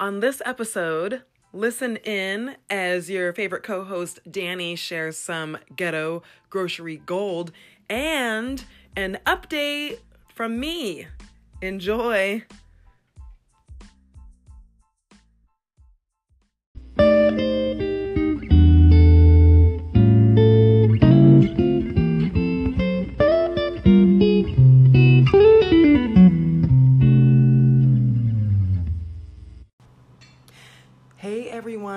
[0.00, 6.96] On this episode, listen in as your favorite co host Danny shares some ghetto grocery
[6.96, 7.52] gold
[7.88, 8.64] and
[8.96, 9.98] an update
[10.34, 11.06] from me.
[11.62, 12.42] Enjoy.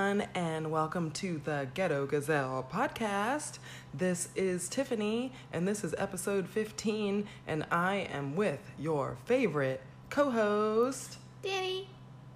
[0.08, 3.60] Everyone, and welcome to the Ghetto Gazelle podcast.
[3.94, 10.32] This is Tiffany, and this is episode 15, and I am with your favorite co
[10.32, 11.90] host, Danny.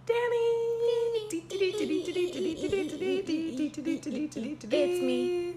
[0.05, 0.19] Danny.
[4.69, 5.55] It's me.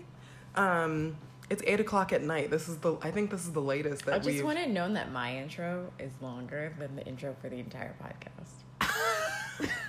[0.54, 1.16] Um,
[1.50, 2.48] it's eight o'clock at night.
[2.48, 2.96] This is the.
[3.02, 4.44] I think this is the latest that I just we've.
[4.44, 9.70] want it known that my intro is longer than the intro for the entire podcast.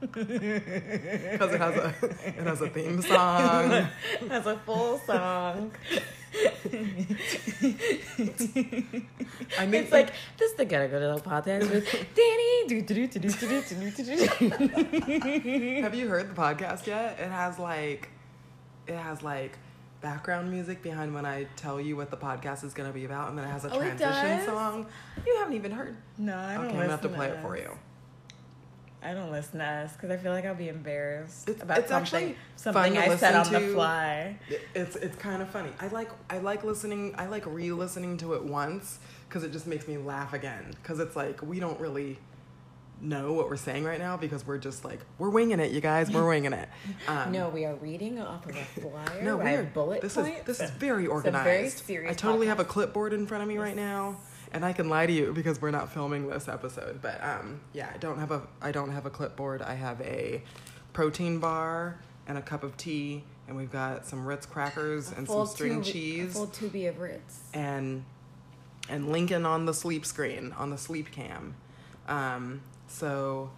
[0.00, 1.94] because it has a
[2.26, 3.72] it has a theme song.
[4.20, 5.72] it has a full song.
[9.58, 12.42] I mean, it's like this is the gotta go to the podcast with Danny.
[15.82, 17.18] Have you heard the podcast yet?
[17.20, 18.08] It has like
[18.86, 19.58] it has like
[20.00, 23.28] background music behind when I tell you what the podcast is going to be about,
[23.28, 24.86] and then it has a oh, transition song.
[25.24, 25.96] You haven't even heard.
[26.18, 26.64] No, I don't.
[26.66, 27.78] Okay, I'm gonna have to play to it for you.
[29.04, 31.88] I don't listen to us because I feel like I'll be embarrassed It's- about it's
[31.88, 33.74] something, actually something I said on listen the to.
[33.74, 34.36] fly.
[34.74, 35.70] It's it's kind of funny.
[35.80, 37.14] I like I like listening.
[37.18, 40.74] I like re-listening to it once because it just makes me laugh again.
[40.82, 42.18] Because it's like we don't really
[43.00, 46.08] know what we're saying right now because we're just like we're winging it, you guys.
[46.10, 46.68] We're winging it.
[47.08, 49.20] Um, No, we are reading off of a flyer.
[49.22, 50.38] No, we are have bullet This points.
[50.38, 51.44] is this is very It's a organized.
[51.44, 54.18] very serious I totally have a clipboard in front of me right now,
[54.52, 57.00] and I can lie to you because we're not filming this episode.
[57.02, 59.62] But um, yeah, I don't have a I don't have a clipboard.
[59.62, 60.42] I have a
[60.92, 65.46] protein bar and a cup of tea, and we've got some Ritz crackers and some
[65.46, 67.40] string tube- cheese A full tubie of Ritz.
[67.54, 68.04] and
[68.88, 71.54] and Lincoln on the sleep screen on the sleep cam.
[72.08, 73.50] Um, so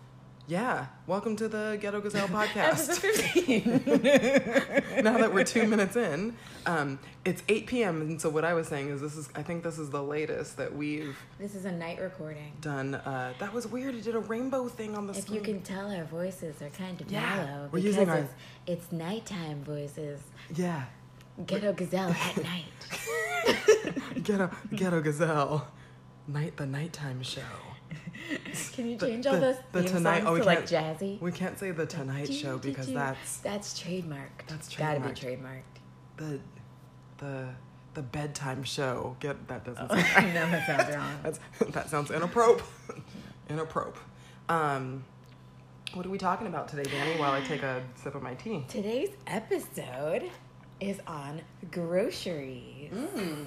[0.46, 2.90] yeah, welcome to the Ghetto Gazelle podcast.
[2.90, 3.64] Episode 15.
[5.04, 8.02] now that we're two minutes in, um, it's 8 p.m.
[8.02, 10.58] And so what I was saying is this is I think this is the latest
[10.58, 12.52] that we've this is a night recording.
[12.60, 12.94] done.
[12.94, 13.94] Uh, that was weird.
[13.94, 17.00] It did a rainbow thing on the If you can tell, our voices are kind
[17.00, 18.32] of Yeah, mellow we're because using our- it's,
[18.66, 20.20] it's nighttime voices.
[20.54, 20.84] Yeah,
[21.46, 22.64] Ghetto Gazelle at night.
[24.22, 25.68] Ghetto Ghetto Gazelle,
[26.28, 27.40] night the nighttime show.
[28.72, 30.66] Can you The- change all the- those the theme Tonight- songs oh, we to like
[30.66, 31.20] jazzy?
[31.20, 34.46] We can't say the Tonight Show because that's that's trademarked.
[34.48, 35.18] That's Gotta be trademarked.
[35.18, 36.16] trademarked.
[36.16, 36.40] the
[37.18, 37.48] the
[37.94, 39.16] the bedtime show.
[39.20, 39.86] Get that doesn't.
[39.90, 41.16] Oh, sound I know that sounds wrong.
[41.22, 41.38] That's
[41.74, 42.64] that sounds inappropriate.
[43.48, 44.04] inappropriate.
[44.48, 45.04] Um,
[45.92, 47.18] what are we talking about today, Danny?
[47.20, 48.64] While I take a sip of my tea.
[48.68, 50.28] Today's episode
[50.80, 52.90] is on groceries.
[52.92, 53.46] Mm.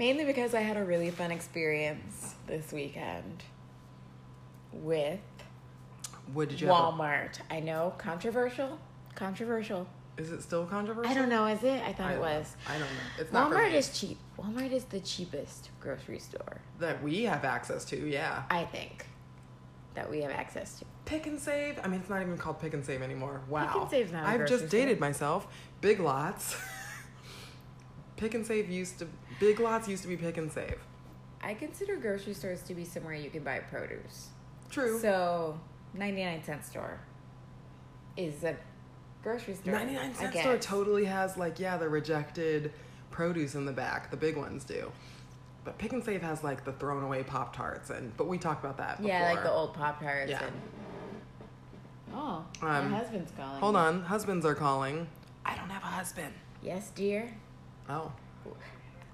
[0.00, 3.44] Mainly because I had a really fun experience this weekend
[4.72, 5.20] with
[6.32, 6.76] What did you have?
[6.76, 7.38] Walmart.
[7.50, 8.78] I know, controversial.
[9.14, 9.86] Controversial.
[10.16, 11.12] Is it still controversial?
[11.12, 11.82] I don't know, is it?
[11.82, 12.56] I thought I it was.
[12.66, 12.86] I don't know.
[13.18, 14.16] It's not Walmart is cheap.
[14.38, 18.08] Walmart is the cheapest grocery store, that we have access to.
[18.08, 18.44] Yeah.
[18.48, 19.04] I think,
[19.92, 20.86] that we have access to.
[21.04, 21.78] Pick and save.
[21.84, 23.42] I mean, it's not even called pick and save anymore.
[23.50, 23.66] Wow.
[23.66, 24.80] Pick and Save's not I've just store.
[24.80, 25.46] dated myself.
[25.82, 26.56] Big Lots.
[28.16, 29.06] pick and save used to.
[29.40, 30.78] Big Lots used to be pick and save.
[31.42, 34.28] I consider grocery stores to be somewhere you can buy produce.
[34.70, 35.00] True.
[35.00, 35.58] So,
[35.94, 37.00] 99 cent store
[38.16, 38.54] is a
[39.22, 39.72] grocery store.
[39.72, 42.72] 99 I cent store totally has like yeah the rejected
[43.10, 44.90] produce in the back the big ones do
[45.64, 48.62] but pick and save has like the thrown away pop tarts and but we talked
[48.64, 50.30] about that Yeah, like the old Pop Tarts.
[50.30, 50.44] Yeah.
[50.44, 50.52] And...
[52.14, 53.60] Oh, Um, my husband's calling.
[53.60, 55.06] hold on husbands are calling
[55.44, 57.32] i don't have a husband Yes, dear.
[57.88, 58.12] oh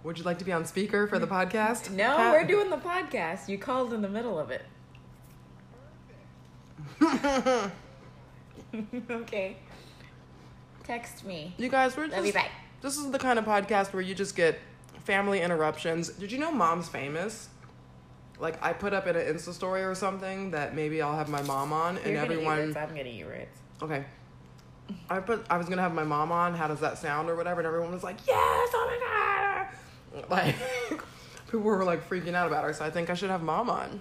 [0.03, 2.33] would you like to be on speaker for the podcast No, Pat?
[2.33, 3.49] we're doing the podcast.
[3.49, 4.63] You called in the middle of it.
[9.11, 9.57] okay.
[10.85, 11.55] Text me.
[11.59, 12.51] you guys we're Love you, just bye.
[12.81, 14.59] this is the kind of podcast where you just get
[15.05, 17.49] family interruptions did you know mom's famous
[18.39, 21.43] like i put up in an insta story or something that maybe i'll have my
[21.43, 23.59] mom on and You're gonna eat everyone Ritz, I'm gonna eat Ritz.
[23.83, 24.05] Okay.
[25.11, 26.55] I put I was gonna have my mom on.
[26.55, 27.59] How does that sound or whatever?
[27.61, 28.71] And everyone was like, "Yes!
[28.73, 29.06] Oh my god!"
[30.31, 30.55] Like
[31.47, 32.73] people were like freaking out about her.
[32.73, 34.01] So I think I should have mom on.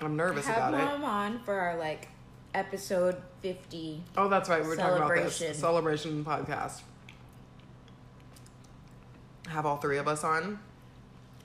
[0.00, 0.84] I'm nervous Have about it.
[0.84, 2.08] mom on for our like
[2.54, 4.02] episode 50.
[4.16, 4.62] Oh, that's right.
[4.62, 5.48] We were talking about Celebration.
[5.48, 6.82] this celebration podcast.
[9.48, 10.58] Have all three of us on.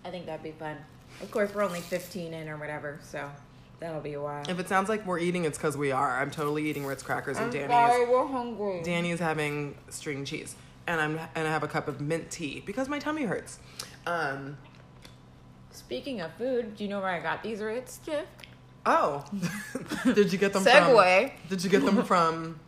[0.04, 0.78] I think that'd be fun.
[1.22, 3.30] Of course, we're only 15 in or whatever, so
[3.82, 4.44] That'll be a while.
[4.48, 6.22] If it sounds like we're eating, it's because we are.
[6.22, 7.72] I'm totally eating Ritz crackers and I'm Danny's.
[7.72, 8.82] sorry, we're hungry.
[8.84, 10.56] Danny's having string cheese,
[10.88, 13.60] and I'm and I have a cup of mint tea because my tummy hurts.
[14.06, 14.58] Um,
[15.72, 18.26] Speaking of food, do you know where I got these Ritz, Tiff?
[18.86, 19.24] oh,
[20.14, 20.64] did you get them?
[20.64, 21.30] Segue.
[21.30, 22.60] From, did you get them from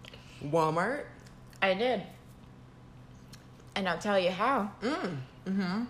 [0.44, 1.06] Walmart?
[1.62, 2.04] I did.
[3.76, 4.72] And I'll tell you how.
[4.82, 5.18] Mm.
[5.48, 5.84] Mm-hmm.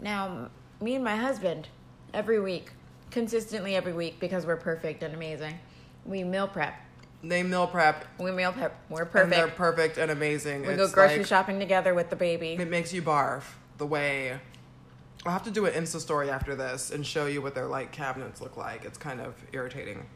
[0.00, 0.50] Now,
[0.80, 1.68] me and my husband,
[2.12, 2.72] every week,
[3.10, 5.58] consistently every week, because we're perfect and amazing,
[6.04, 6.74] we meal prep.
[7.22, 8.04] They meal prep.
[8.18, 8.74] We meal prep.
[8.88, 9.56] We're And they're perfect.
[9.56, 10.66] perfect and amazing.
[10.66, 12.52] We go grocery like- shopping together with the baby.
[12.58, 13.42] It makes you barf
[13.78, 14.38] the way.
[15.26, 17.92] I'll have to do an Insta story after this and show you what their like
[17.92, 18.86] cabinets look like.
[18.86, 20.06] It's kind of irritating.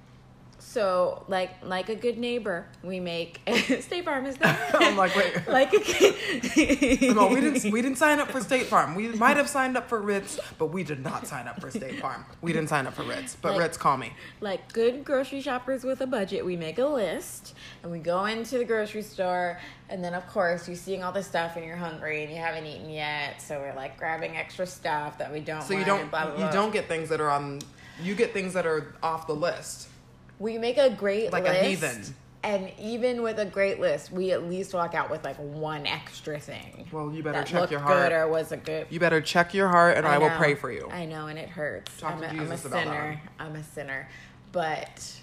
[0.58, 3.40] So, like like a good neighbor, we make
[3.80, 4.58] State Farm is there.
[4.74, 5.34] I'm like, wait.
[5.48, 5.78] like a.
[5.78, 7.72] Oh, no, we didn't.
[7.72, 8.94] We didn't sign up for State Farm.
[8.94, 12.00] We might have signed up for Ritz, but we did not sign up for State
[12.00, 12.24] Farm.
[12.40, 14.12] We didn't sign up for Ritz, but Like- Ritz, call me.
[14.40, 18.58] like good grocery shoppers with a budget, we make a list and we go into
[18.58, 19.60] the grocery store.
[19.90, 22.66] And then, of course, you're seeing all this stuff and you're hungry and you haven't
[22.66, 23.40] eaten yet.
[23.42, 25.62] So we're like grabbing extra stuff that we don't.
[25.62, 26.00] So you don't.
[26.00, 27.60] and blah, blah, You don't get things that are on.
[28.02, 29.88] You get things that are off the list.
[30.38, 32.14] We make a great Like a list, heathen.
[32.42, 36.38] And even with a great list, we at least walk out with like one extra
[36.38, 36.86] thing.
[36.92, 38.10] Well, you better that check looked your heart.
[38.10, 38.86] good or was a good.
[38.90, 40.36] You better check your heart, and I, will know.
[40.36, 40.88] pray for you.
[40.90, 41.96] I know, and it hurts.
[41.98, 43.20] Talk I'm, to a, I'm a about sinner.
[43.38, 43.46] one.
[43.48, 44.08] I'm a sinner,
[44.52, 45.14] but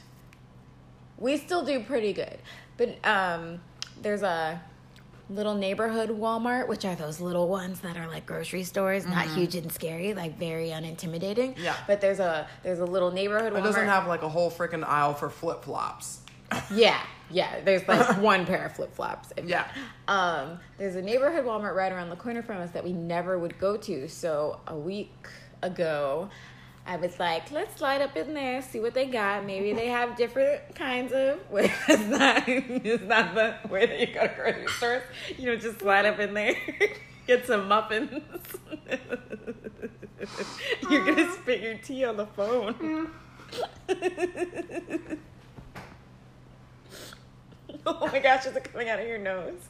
[1.20, 2.40] we still do pretty good.
[2.78, 3.62] But um,
[4.02, 4.60] there's a
[5.32, 9.56] little neighborhood Walmart, which are those little ones that are like grocery stores, not huge
[9.56, 11.54] and scary, like very unintimidating.
[11.56, 11.64] Mm-hmm.
[11.64, 11.76] Yeah.
[11.88, 13.64] But there's a there's a little neighborhood It Walmart.
[13.64, 16.20] doesn't have like a whole freaking aisle for flip flops.
[16.74, 17.62] Yeah, yeah.
[17.62, 19.32] There's like one pair of flip flops.
[19.42, 19.66] Yeah.
[20.10, 23.58] Um, there's a neighborhood Walmart right around the corner from us that we never would
[23.58, 24.10] go to.
[24.10, 25.14] So a week
[25.64, 26.30] ago,
[26.86, 29.46] I was like, let's slide up in there, see what they got.
[29.46, 31.40] Maybe they have different kinds of.
[31.52, 32.44] Wait, it's not.
[32.48, 35.04] It's not the way that you go to grocery stores.
[35.38, 36.56] You know, just slide up in there,
[37.28, 38.12] get some muffins.
[40.90, 43.10] You're gonna spit your tea on the phone.
[47.86, 49.70] Oh my gosh, is it coming out of your nose?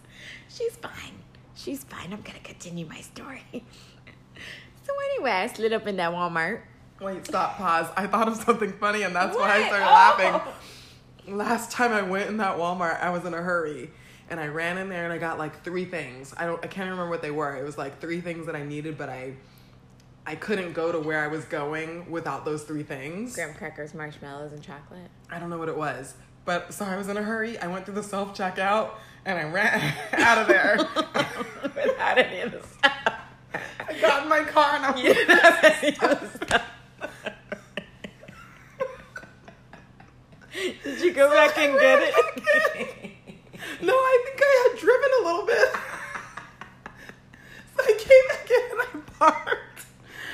[0.50, 1.13] She's fine.
[1.56, 2.12] She's fine.
[2.12, 3.44] I'm gonna continue my story.
[3.54, 6.62] So anyway, I slid up in that Walmart.
[7.01, 7.88] Wait, stop, pause.
[7.98, 9.68] I thought of something funny, and that's why I What?
[9.68, 9.92] started Oh.
[9.92, 11.36] laughing.
[11.38, 13.89] Last time I went in that Walmart, I was in a hurry,
[14.30, 16.33] and I ran in there and I got like three things.
[16.38, 17.56] I don't, I can't remember what they were.
[17.56, 19.33] It was like three things that I needed, but I,
[20.25, 23.36] I couldn't go to where I was going without those three things.
[23.36, 25.09] Graham crackers, marshmallows, and chocolate.
[25.30, 26.15] I don't know what it was,
[26.45, 27.57] but so I was in a hurry.
[27.59, 28.92] I went through the self checkout
[29.25, 30.77] and I ran out of there.
[31.63, 32.94] Without any of the stuff.
[33.88, 36.00] I got in my car and I was You didn't have any of
[36.39, 36.68] the stuff.
[40.53, 43.12] Did you go back and get it?
[43.81, 45.69] No, I think I had driven a little bit.
[47.77, 49.86] So I came back in and I parked.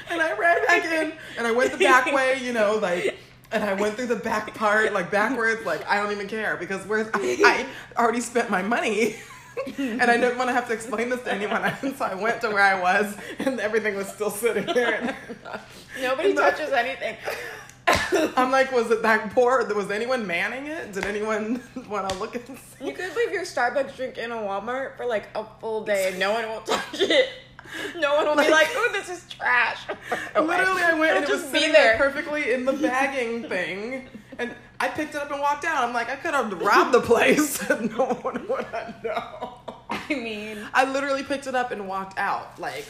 [0.10, 3.18] And I ran back in and I went the back way, you know, like
[3.52, 6.86] and I went through the back part, like backwards, like I don't even care because
[6.86, 7.66] where's I,
[7.96, 9.16] I already spent my money.
[9.78, 11.64] and I didn't want to have to explain this to anyone.
[11.82, 15.16] And so I went to where I was and everything was still sitting there.
[16.02, 17.18] Nobody touches anything.
[18.38, 19.66] I'm like, was it that poor?
[19.74, 20.92] Was anyone manning it?
[20.94, 22.56] Did anyone want to look at see?
[22.86, 26.20] You could leave your Starbucks drink in a Walmart for like a full day and
[26.20, 27.30] no one will touch it.
[28.00, 29.80] No one will be like, "Ooh, this is trash."
[30.36, 31.98] Literally, I went and it It'll was sitting there there.
[31.98, 34.08] perfectly in the bagging thing,
[34.40, 35.84] and I picked it up and walked out.
[35.86, 39.50] I'm like, I could have robbed the place, no one would have known.
[39.90, 42.86] I mean, I literally picked it up and walked out, like,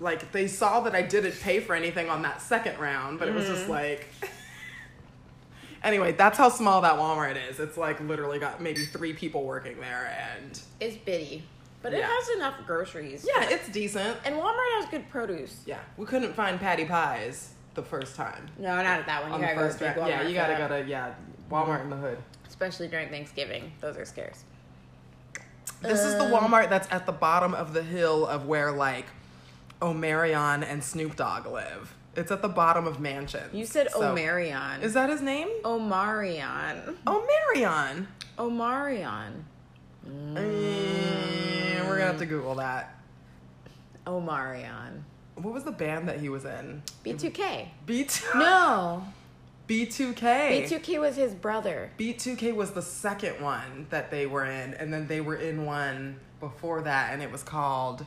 [0.00, 3.34] like they saw that I didn't pay for anything on that second round, but it
[3.34, 3.54] was Mm-hmm.
[3.54, 4.08] just like.
[5.82, 7.60] Anyway, that's how small that Walmart is.
[7.60, 11.44] It's like literally got maybe three people working there, and it's bitty,
[11.82, 13.24] but it has enough groceries.
[13.24, 14.18] yeah, it's decent.
[14.24, 15.62] and Walmart has good produce.
[15.66, 18.48] Yeah, we couldn't find patty pies the first time.
[18.58, 19.30] No, not at that one.
[19.30, 20.08] You on the gotta go to first round.
[20.10, 21.14] Yeah, Walmart you gotta go to yeah
[21.48, 22.18] Walmart in the hood.
[22.48, 23.70] especially during Thanksgiving.
[23.80, 24.42] Those are scarce.
[25.80, 29.06] This is the Um, Walmart that's at the bottom of the hill of where like
[29.80, 31.94] Omarion and Snoop Dogg live.
[32.16, 33.54] It's at the bottom of mansions.
[33.54, 34.82] You said So- Omarion.
[34.82, 35.48] Is that his name?
[35.64, 36.96] Omarion?
[37.06, 38.06] Omarion.
[38.36, 39.30] Omarion.
[40.08, 42.96] Mm, we're gonna have to Google that.
[44.06, 45.02] Omarion.
[45.36, 46.82] What was the band that he was in?
[47.04, 47.68] B2K.
[47.86, 49.04] B2 No.
[49.68, 50.62] B2K.
[50.66, 51.90] B2K was his brother.
[51.98, 56.18] B2K was the second one that they were in, and then they were in one
[56.40, 58.06] before that, and it was called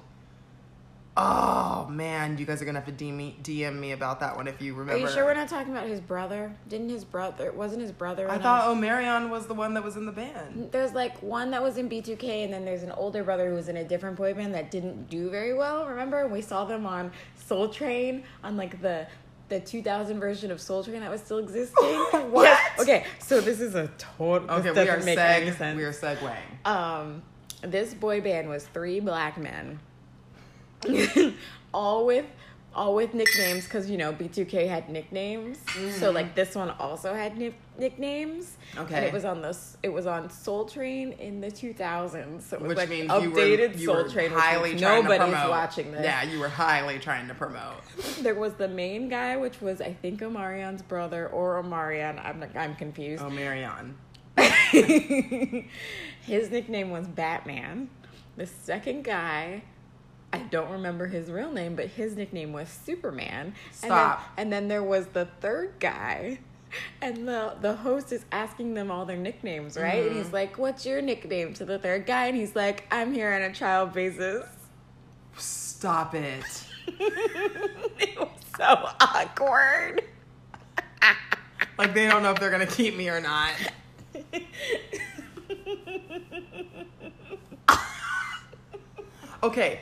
[1.17, 4.47] Oh man, you guys are gonna have to DM me, DM me about that one
[4.47, 4.93] if you remember.
[4.93, 6.55] Are you sure we're not talking about his brother?
[6.69, 8.31] Didn't his brother It wasn't his brother?
[8.31, 10.69] I thought a- Omarion was the one that was in the band.
[10.71, 13.67] there's like one that was in B2K, and then there's an older brother who was
[13.67, 15.85] in a different boy band that didn't do very well.
[15.85, 19.05] Remember, we saw them on Soul Train on like the
[19.49, 22.05] the 2000 version of Soul Train that was still existing.
[22.31, 22.43] What?
[22.43, 22.79] Yes.
[22.79, 24.49] Okay, so this is a total.
[24.49, 25.57] Okay, we are doesn't make any seg.
[25.57, 25.77] sense.
[25.77, 26.37] We are segueing.
[26.65, 27.21] Um,
[27.61, 29.79] this boy band was three black men,
[31.73, 32.25] all with
[32.73, 35.57] all with nicknames because you know B2K had nicknames.
[35.97, 36.13] So mm.
[36.13, 38.57] like this one also had nick nicknames.
[38.77, 39.07] and Okay.
[39.07, 39.77] it was on this.
[39.83, 42.41] It was on Soul Train in the 2000s.
[42.43, 44.31] So it was Which like means updated you were, you Soul Train.
[44.31, 45.49] highly nobody's to promote.
[45.49, 46.03] watching this.
[46.03, 47.81] Yeah, you were highly trying to promote.
[48.21, 52.23] There was the main guy, which was I think Omarion's brother or Omarion.
[52.23, 53.23] I'm I'm confused.
[53.23, 53.93] Omarion.
[56.21, 57.89] his nickname was Batman.
[58.37, 59.63] The second guy,
[60.33, 63.53] I don't remember his real name, but his nickname was Superman.
[63.71, 64.21] Stop.
[64.37, 66.39] And then, and then there was the third guy.
[67.01, 70.05] And the the host is asking them all their nicknames, right?
[70.05, 70.35] And he's mm-hmm.
[70.35, 73.53] like, "What's your nickname?" to the third guy, and he's like, "I'm here on a
[73.53, 74.45] trial basis."
[75.35, 76.63] Stop it.
[76.87, 80.03] it was so awkward.
[81.77, 83.53] Like they don't know if they're gonna keep me or not.
[89.43, 89.81] Okay.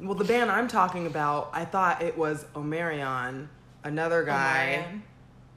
[0.00, 3.48] Well, the band I'm talking about, I thought it was Omarion,
[3.84, 4.86] another guy.
[4.88, 5.00] Omarion.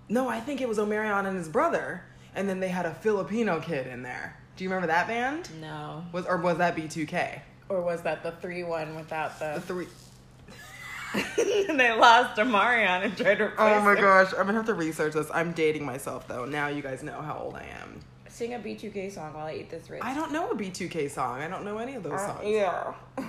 [0.10, 2.04] No, I think it was Omarion and his brother,
[2.36, 4.38] and then they had a Filipino kid in there.
[4.58, 5.50] Do you remember that band?
[5.62, 6.04] No.
[6.12, 7.40] Was or was that B2K?
[7.70, 9.62] Or was that the three one without The the?
[9.62, 9.88] three.
[11.38, 15.14] they lost Omarion and tried to replace Oh my gosh, I'm gonna have to research
[15.14, 15.30] this.
[15.34, 16.46] I'm dating myself though.
[16.46, 18.02] Now you guys know how old I am.
[18.28, 20.04] Sing a B2K song while I eat this Ritz.
[20.04, 21.40] I don't know a B2K song.
[21.40, 22.42] I don't know any of those Uh, songs.
[22.46, 22.94] yeah.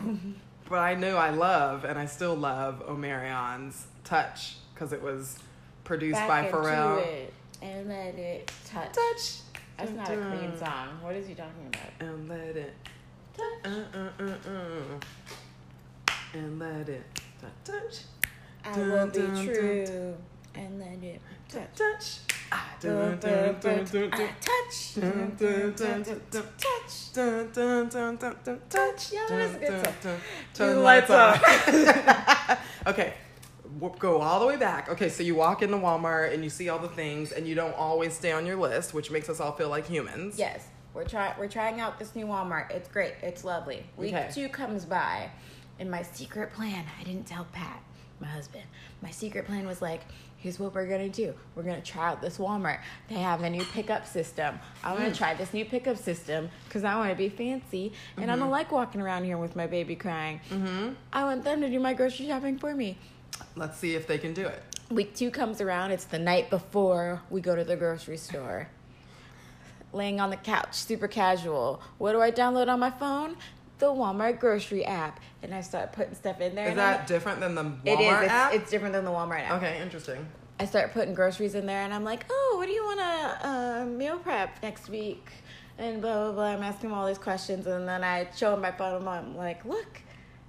[0.68, 5.38] But I knew I love, and I still love Omarion's Touch because it was
[5.84, 7.06] produced Back by into Pharrell.
[7.06, 8.92] it and let it touch.
[8.92, 9.40] Touch.
[9.76, 10.88] That's not a clean song.
[11.00, 12.08] What is he talking about?
[12.08, 12.74] And let it.
[13.36, 13.72] Touch.
[13.72, 16.12] Uh, uh, uh, uh.
[16.34, 17.04] And let it.
[17.64, 18.02] Touch.
[18.64, 20.16] I Dun, will be dun, dun, true
[20.54, 21.68] and let it touch.
[21.76, 22.33] Touch.
[22.80, 22.94] Touch.
[26.60, 27.12] Touch.
[28.70, 29.12] Touch.
[29.12, 29.94] Yeah, that is a good song.
[30.02, 30.20] Turn
[30.54, 31.38] Turn the lights on.
[32.86, 33.14] okay.
[33.98, 34.88] Go all the way back.
[34.88, 37.74] Okay, so you walk into Walmart and you see all the things, and you don't
[37.74, 40.38] always stay on your list, which makes us all feel like humans.
[40.38, 41.34] Yes, we're trying.
[41.38, 42.70] We're trying out this new Walmart.
[42.70, 43.14] It's great.
[43.22, 43.84] It's lovely.
[43.96, 44.30] Week Okay.
[44.32, 45.28] two comes by,
[45.80, 46.84] and my secret plan.
[47.00, 47.82] I didn't tell Pat,
[48.20, 48.64] my husband.
[49.02, 50.02] My secret plan was like,
[50.44, 51.32] here's what we're gonna do.
[51.54, 52.80] We're gonna try out this Walmart.
[53.08, 54.60] They have a new pickup system.
[54.84, 58.30] I want to try this new pickup system because I want to be fancy, and
[58.30, 60.42] I don't like walking around here with my baby crying.
[60.50, 60.90] Mm-hmm.
[61.14, 62.98] I want them to do my grocery shopping for me.
[63.56, 64.62] Let's see if they can do it.
[64.90, 65.92] Week two comes around.
[65.92, 68.68] It's the night before we go to the grocery store.
[69.94, 71.80] Laying on the couch, super casual.
[71.96, 73.36] What do I download on my phone?
[73.84, 76.64] The Walmart grocery app, and I start putting stuff in there.
[76.64, 78.22] Is and I'm- that different than the Walmart it is?
[78.22, 78.54] It's, app?
[78.54, 79.62] it's different than the Walmart app.
[79.62, 80.26] okay, interesting.
[80.58, 83.46] I start putting groceries in there, and I'm like, "Oh, what do you want to
[83.46, 85.28] uh, meal prep next week?"
[85.76, 86.44] And blah blah blah.
[86.44, 89.02] I'm asking him all these questions, and then I show him my phone.
[89.02, 90.00] and I'm like, "Look,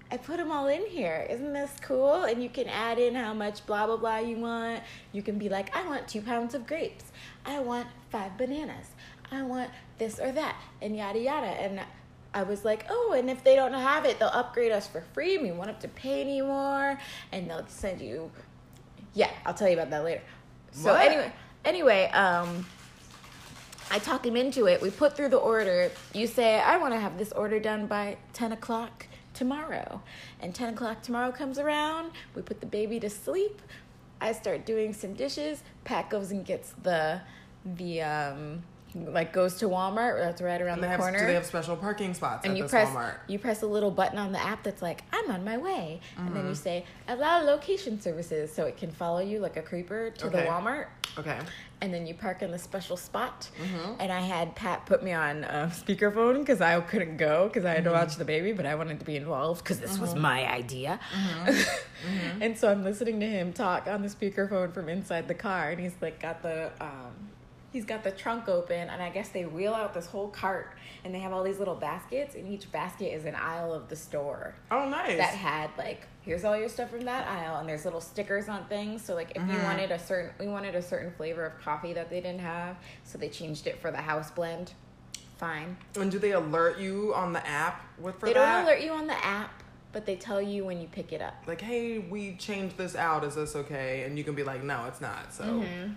[0.09, 1.27] I put them all in here.
[1.29, 4.81] Isn't this cool?" And you can add in how much blah blah blah you want.
[5.11, 7.03] You can be like, "I want two pounds of grapes.
[7.45, 8.91] I want five bananas.
[9.29, 11.47] I want this or that," and yada yada.
[11.47, 11.81] And
[12.35, 15.37] I was like, "Oh, and if they don't have it, they'll upgrade us for free.
[15.39, 16.99] We won't have to pay anymore,
[17.31, 18.29] and they'll send you."
[19.13, 20.21] Yeah, I'll tell you about that later.
[20.71, 21.07] So What?
[21.07, 21.31] anyway,
[21.63, 22.65] anyway, um,
[23.89, 24.81] I talk him into it.
[24.81, 25.89] We put through the order.
[26.13, 30.01] You say, I want to have this order done by 10 o'clock tomorrow.
[30.41, 32.11] And 10 o'clock tomorrow comes around.
[32.35, 33.61] We put the baby to sleep.
[34.19, 35.63] I start doing some dishes.
[35.85, 37.21] Pat goes and gets the,
[37.63, 38.63] the, um,
[38.95, 40.17] like goes to Walmart.
[40.23, 42.89] That's right around the have, corner do they have special parking spots and you press
[42.89, 43.15] Walmart?
[43.27, 46.27] you press a little button on the app that's like I'm on my way, and
[46.29, 46.49] then Mm-hmm.
[46.49, 50.37] you say allow location services so it can follow you like a creeper to the
[50.39, 50.85] Walmart,
[51.17, 51.37] Okay.
[51.81, 53.49] and then you park in the special spot.
[53.61, 53.99] Mm-hmm.
[53.99, 57.71] And I had Pat put me on uh, speakerphone because I couldn't go because I
[57.73, 57.99] had to Mm-hmm.
[57.99, 60.99] watch the baby, but I wanted to be involved because this was my idea.
[61.13, 62.41] Mm-hmm.
[62.41, 65.79] and so I'm listening to him talk on the speakerphone from inside the car, and
[65.81, 67.11] he's like got the um,
[67.75, 71.13] he's got the trunk open, and I guess they wheel out this whole cart, and
[71.13, 74.55] they have all these little baskets, and each basket is an aisle of the store
[74.71, 75.17] Oh, nice.
[75.17, 78.65] that had like here's all your stuff from that aisle and there's little stickers on
[78.65, 79.51] things so like if Mm-hmm.
[79.51, 82.77] you wanted a certain we wanted a certain flavor of coffee that they didn't have
[83.03, 84.73] so they changed it for the house blend
[85.37, 88.55] fine and do they alert you on the app with for they that?
[88.55, 91.35] don't alert you on the app but they tell you when you pick it up.
[91.47, 93.23] Like, hey, we changed this out.
[93.23, 94.03] Is this okay?
[94.03, 95.33] And you can be like, no, it's not.
[95.33, 95.93] So, Mm-hmm.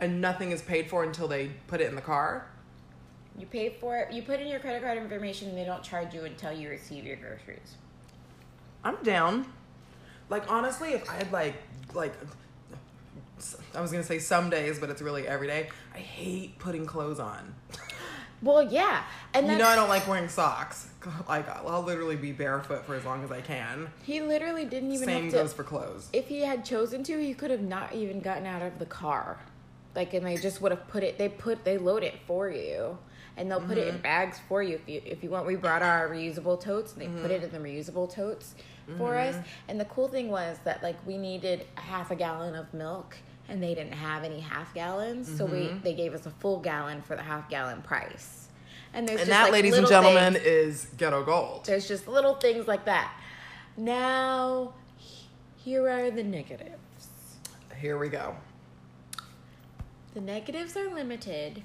[0.00, 2.46] And nothing is paid for until they put it in the car.
[3.38, 4.12] You pay for it.
[4.12, 5.48] You put in your credit card information.
[5.48, 7.76] and They don't charge you until you receive your groceries.
[8.84, 9.46] I'm down.
[10.28, 11.54] Like honestly, if I had like
[11.94, 12.14] like
[13.74, 15.68] I was gonna say some days, but it's really every day.
[15.94, 17.54] I hate putting clothes on.
[18.40, 19.02] Well, yeah,
[19.34, 20.86] and you know I don't like wearing socks.
[21.28, 23.88] Like I'll literally be barefoot for as long as I can.
[24.04, 25.38] He literally didn't even Same have to.
[25.38, 26.08] goes for clothes.
[26.12, 29.38] if he had chosen to, he could have not even gotten out of the car.
[29.98, 31.18] Like, and they just would have put it.
[31.18, 32.96] They put they load it for you,
[33.36, 33.96] and they'll put it Mm-hmm.
[33.96, 35.44] in bags for you if you if you want.
[35.44, 37.42] We brought our reusable totes, and they put Mm-hmm.
[37.44, 38.54] it in the reusable totes
[38.96, 39.34] for us.
[39.66, 43.16] And the cool thing was that like we needed a half a gallon of milk,
[43.48, 45.82] and they didn't have any half gallons, so we Mm-hmm.
[45.82, 48.46] they gave us a full gallon for the half gallon price.
[48.94, 51.64] And there's And that, like, ladies and gentlemen, things- is ghetto gold.
[51.66, 53.12] there's just little things like that.
[53.76, 54.74] Now,
[55.56, 57.08] here are the negatives.
[57.80, 58.36] Here we go.
[60.14, 61.62] The negatives are limited,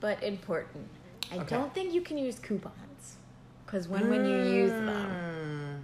[0.00, 0.88] but important.
[1.30, 1.56] I Okay.
[1.56, 3.16] don't think you can use coupons
[3.64, 5.80] because when when you use them, Mm.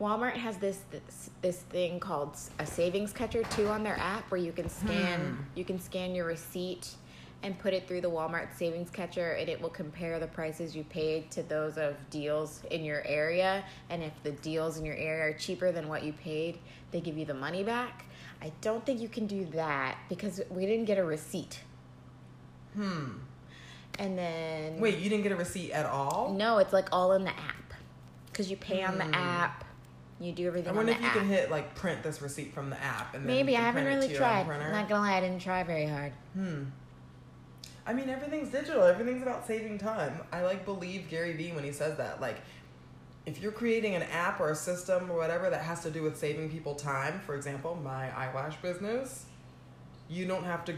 [0.00, 4.40] Walmart has this this, this thing called a savings catcher too on their app where
[4.40, 6.94] you can scan you can scan your receipt
[7.44, 10.82] and put it through the Walmart savings catcher and it will compare the prices you
[10.84, 15.24] paid to those of deals in your area and if the deals in your area
[15.34, 16.58] are cheaper than what you paid,
[16.90, 18.06] they give you the money back.
[18.40, 21.60] I don't think you can do that because we didn't get a receipt.
[22.74, 23.06] Hmm.
[23.98, 26.32] And then Wait, you didn't get a receipt at all?
[26.32, 27.74] no, it's like all in the app.
[28.32, 29.64] Cuz you pay on the app.
[30.20, 31.14] You do everything I on wonder if you app.
[31.14, 34.06] can hit like print this receipt from the app and then Maybe I haven't really
[34.08, 34.60] to your own tried.
[34.60, 36.12] I'm not gonna lie, I didn't try very hard.
[36.34, 36.64] Hmm.
[37.86, 38.82] I mean, everything's digital.
[38.82, 40.20] Everything's about saving time.
[40.30, 42.20] I like believe Gary Vee when he says that.
[42.20, 42.36] Like,
[43.28, 46.16] if you're creating an app or a system or whatever that has to do with
[46.16, 49.26] saving people time, for example, my eyelash business,
[50.08, 50.74] you don't have to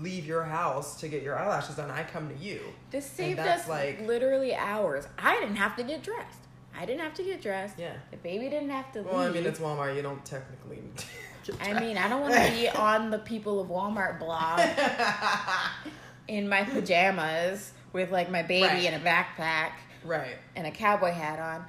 [0.00, 1.90] leave your house to get your eyelashes done.
[1.90, 2.60] I come to you.
[2.90, 5.06] This saved us like- literally hours.
[5.18, 6.40] I didn't have to get dressed.
[6.78, 7.78] I didn't have to get dressed.
[7.78, 7.94] Yeah.
[8.10, 9.08] The baby didn't have to leave.
[9.08, 9.96] Well, I mean, it's Walmart.
[9.96, 10.82] You don't technically.
[11.60, 14.60] I mean, I don't want to be on the people of Walmart blog
[16.28, 18.84] in my pajamas with like my baby Right.
[18.84, 19.72] in a backpack
[20.04, 20.36] right.
[20.56, 21.64] and a cowboy hat on.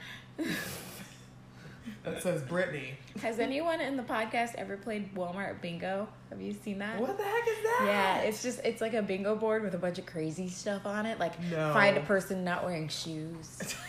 [2.04, 2.94] That says Brittany.
[3.22, 6.08] Has anyone in the podcast ever played Walmart bingo?
[6.30, 7.00] Have you seen that?
[7.00, 7.84] What the heck is that?
[7.88, 11.06] Yeah, it's just it's like a bingo board with a bunch of crazy stuff on
[11.08, 11.20] it.
[11.20, 11.74] Like No.
[11.74, 13.76] find a person not wearing shoes.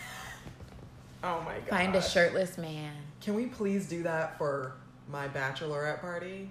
[1.23, 1.69] Oh my god.
[1.69, 2.93] find a shirtless man.
[3.21, 4.73] Can we please do that for
[5.09, 6.47] my bachelorette party?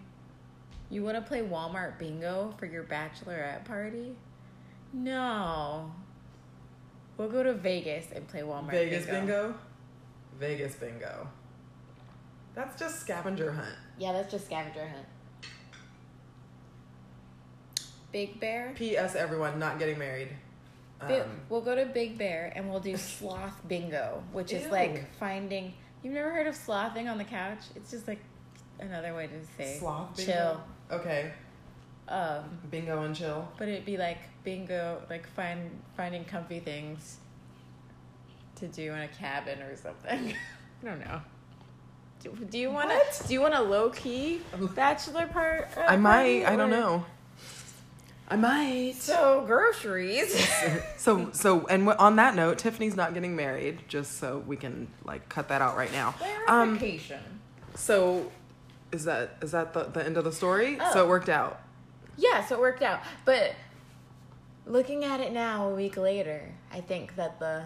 [0.91, 4.17] You want to play Walmart bingo for your bachelorette party?
[4.93, 5.93] No.
[7.17, 9.55] We'll go to Vegas and play Walmart Vegas bingo.
[10.39, 11.29] Vegas bingo.
[12.55, 13.75] That's just scavenger hunt.
[13.99, 15.07] Yeah, that's just scavenger hunt.
[18.13, 18.73] Big Bear.
[18.77, 19.15] P.S.
[19.15, 20.29] Everyone not getting married.
[21.01, 24.71] Bi- Um, we'll go to Big Bear and we'll do sloth bingo, which is Ew.
[24.71, 25.75] like finding.
[26.03, 27.59] You've never heard of slothing on the couch?
[27.75, 28.21] It's just like
[28.81, 30.33] another way to say sloth bingo.
[30.33, 30.99] chill.
[30.99, 31.33] Okay,
[32.09, 33.47] Um, bingo and chill.
[33.59, 37.19] but it'd be like bingo, like find finding comfy things
[38.57, 40.35] to do in a cabin or something.
[40.83, 41.21] I don't know.
[42.23, 43.13] Do, do you want What?
[43.13, 43.29] to?
[43.29, 44.41] Do you want a low key
[44.75, 45.69] bachelor part?
[45.77, 46.43] uh, I might.
[46.43, 47.05] party, I don't or- know.
[48.29, 48.95] I might.
[48.97, 50.35] So groceries.
[50.99, 53.79] So so and w- on that note, Tiffany's not getting married.
[53.87, 56.17] Just so we can like cut that out right now.
[56.49, 56.81] Um,
[57.77, 58.33] so
[58.91, 60.79] is that is that the, the end of the story?
[60.81, 60.93] Oh.
[60.93, 61.61] So it worked out.
[62.17, 62.99] Yeah, so it worked out.
[63.25, 63.53] But
[64.67, 67.63] looking at it now, a week later, I think that the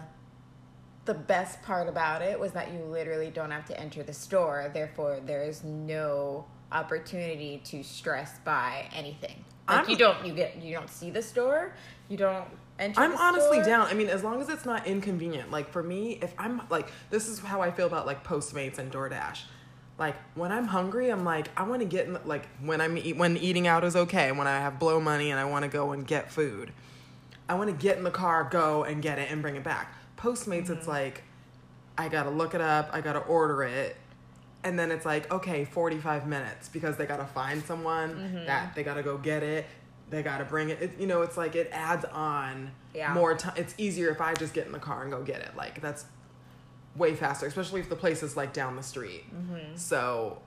[1.05, 4.69] the best part about it was that you literally don't have to enter the store.
[4.73, 9.43] Therefore, there is no opportunity to stress buy anything.
[9.67, 11.73] Like I'm- you don't you get you don't see the store.
[12.09, 12.45] You don't
[12.79, 12.99] enter.
[12.99, 13.63] I'm honestly store.
[13.63, 13.87] down.
[13.87, 15.51] I mean, as long as it's not inconvenient.
[15.51, 18.91] Like for me, if I'm like, this is how I feel about like Postmates and
[18.91, 19.39] DoorDash.
[19.97, 22.13] Like when I'm hungry, I'm like, I want to get in.
[22.13, 24.31] The, like when I'm eat, when eating out is okay.
[24.31, 26.71] When I have blow money and I want to go and get food,
[27.47, 29.93] I want to get in the car, go and get it and bring it back.
[30.21, 30.89] Postmates, it's mm-hmm.
[30.89, 31.23] like,
[31.97, 32.89] I gotta look it up.
[32.93, 33.95] I gotta order it.
[34.63, 38.45] And then it's like, okay, 45 minutes because they gotta find someone mm-hmm.
[38.45, 39.65] that they gotta go get it.
[40.09, 40.81] They gotta bring it.
[40.81, 43.13] it you know, it's like it adds on Yeah.
[43.13, 43.53] more time.
[43.55, 45.55] It's easier if I just get in the car and go get it.
[45.55, 46.05] Like that's
[46.95, 49.23] way faster, especially if the place is like down the street.
[49.33, 49.75] Mm-hmm.
[49.75, 50.41] So,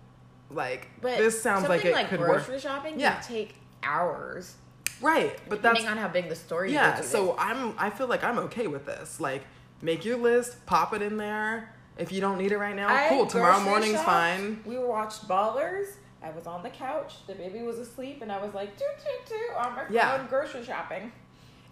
[0.50, 2.62] like, But this sounds like it like could grocery work.
[2.62, 3.14] shopping Yeah.
[3.14, 4.54] can take hours,
[5.00, 6.66] Right, but that's depending on how big the store.
[6.66, 7.00] yeah.
[7.00, 7.34] So.
[7.38, 9.20] I'm I feel like I'm okay with this.
[9.20, 9.42] Like
[9.82, 11.70] make your list, pop it in there.
[11.96, 13.26] If you don't need it right now, I cool.
[13.26, 14.06] Tomorrow morning's shopped.
[14.06, 14.60] fine.
[14.64, 15.86] We watched Ballers.
[16.22, 17.14] I was on the couch.
[17.26, 20.26] The baby was asleep, and I was like, toot toot toot, on my phone, Yeah.
[20.28, 21.12] grocery shopping.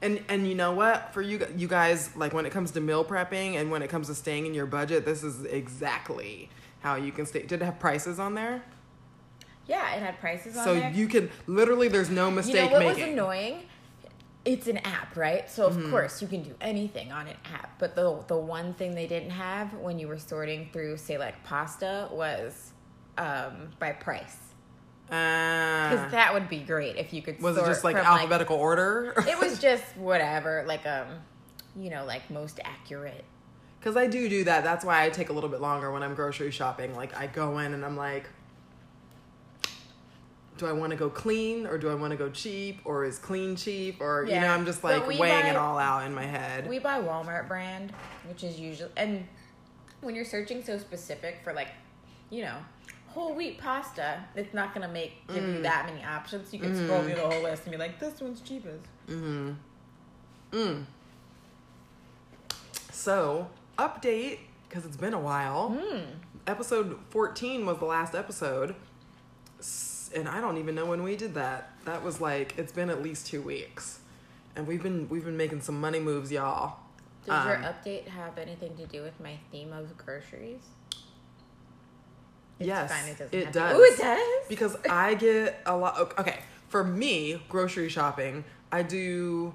[0.03, 1.12] And and you know what?
[1.15, 4.09] For you you guys, like when it comes to meal prepping and when it comes
[4.09, 7.43] to staying in your budget, this is exactly how you can stay.
[7.43, 8.62] Did it have prices on there?
[9.67, 10.75] Yeah, it had prices on there.
[10.75, 10.91] So there.
[10.93, 12.71] you can literally, there's no mistake.
[12.71, 13.62] You know what was annoying?
[14.44, 15.48] It's an app, right?
[15.48, 15.85] So Mm-hmm.
[15.85, 17.78] of course you can do anything on an app.
[17.78, 21.42] But the the one thing they didn't have when you were sorting through, say, like
[21.44, 22.72] pasta, was
[23.18, 24.37] um, by price.
[25.07, 26.09] Because Ah.
[26.11, 27.40] that would be great if you could.
[27.42, 29.12] was it just like from, alphabetical order?
[29.28, 31.07] it was just whatever, like um,
[31.76, 33.24] you know, like most accurate.
[33.78, 34.64] Because I do do that.
[34.64, 36.94] That's why I take a little bit longer when I'm grocery shopping.
[36.94, 38.28] Like I go in and I'm like,
[40.62, 43.18] do I want to go clean or do I want to go cheap or is
[43.18, 46.22] clean cheap or you know I'm just like weighing buy- it all out in my
[46.25, 46.68] head.
[46.68, 47.92] We buy Walmart brand,
[48.29, 49.27] which is usually and
[50.01, 51.68] when you're searching so specific for like,
[52.31, 52.57] you know,
[53.09, 55.55] whole wheat pasta, it's not gonna make give Mm.
[55.57, 56.53] you that many options.
[56.53, 58.85] You can scroll through the whole list and be like, this one's cheapest.
[59.09, 59.57] Mm.
[60.53, 60.57] Hmm.
[60.59, 60.85] Mm.
[62.90, 63.48] So
[63.79, 65.70] update because it's been a while.
[65.70, 65.98] Hmm.
[66.46, 68.75] Episode 14 was the last episode.
[69.61, 71.70] S- And I don't even know when we did that.
[71.85, 74.01] That was like it's been at least 2 weeks.
[74.57, 76.77] And we've been we've been making some money moves, y'all.
[77.27, 80.61] Does your Um, update have anything to do with my theme of groceries?
[82.59, 83.79] It's yes, fine, it doesn't it have does.
[83.79, 84.48] Ooh, it does?
[84.48, 86.18] because I get a lot.
[86.18, 89.55] Okay, for me, grocery shopping, I do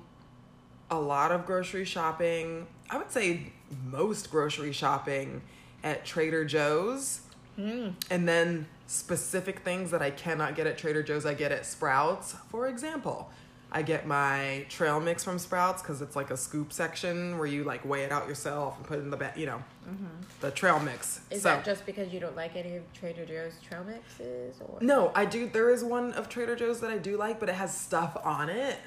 [0.90, 2.68] a lot of grocery shopping.
[2.90, 3.52] I would say
[3.86, 5.42] most grocery shopping
[5.84, 7.22] at Trader Joe's,
[7.56, 7.90] Hmm.
[8.10, 12.34] and then specific things that I cannot get at Trader Joe's, I get at Sprouts.
[12.50, 13.30] For example.
[13.70, 17.66] I get my trail mix from Sprouts because it's like a scoop section where you
[17.66, 20.06] like weigh it out yourself and put it in the bag, you know, mm-hmm.
[20.40, 21.20] the trail mix.
[21.30, 24.78] Is So- that just because you don't like any of Trader Joe's trail mixes or
[24.80, 25.50] No, I do.
[25.50, 28.50] There is one of Trader Joe's that I do like, but it has stuff on
[28.50, 28.78] it.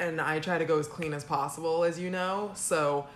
[0.00, 2.50] And I try to go as clean as possible, as you know.
[2.56, 3.06] So,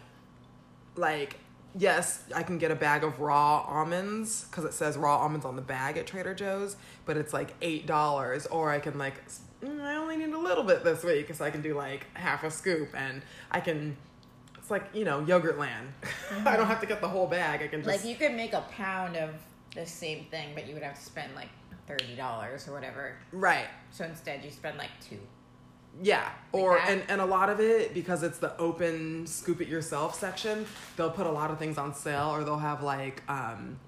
[0.94, 1.36] like,
[1.78, 5.56] yes, I can get a bag of raw almonds because it says raw almonds on
[5.56, 8.46] the bag at Trader Joe's, but it's like $8.
[8.50, 9.22] Or I can, like,
[9.62, 12.44] mm, I only need a little bit this week because I can do like half
[12.44, 13.96] a scoop and I can.
[14.58, 15.86] It's like, you know, Yogurtland.
[16.44, 17.62] I don't have to get the whole bag.
[17.62, 17.88] I can just.
[17.88, 19.30] Like you could make a pound of
[19.74, 21.48] the same thing, but you would have to spend like
[21.86, 23.16] thirty dollars or whatever.
[23.32, 23.66] right.
[23.90, 25.18] So instead, you spend like two.
[26.00, 26.90] Yeah, or that?
[26.90, 30.64] and, and a lot of it because it's the open scoop it yourself section.
[30.96, 33.78] They'll put a lot of things on sale, or they'll have like um,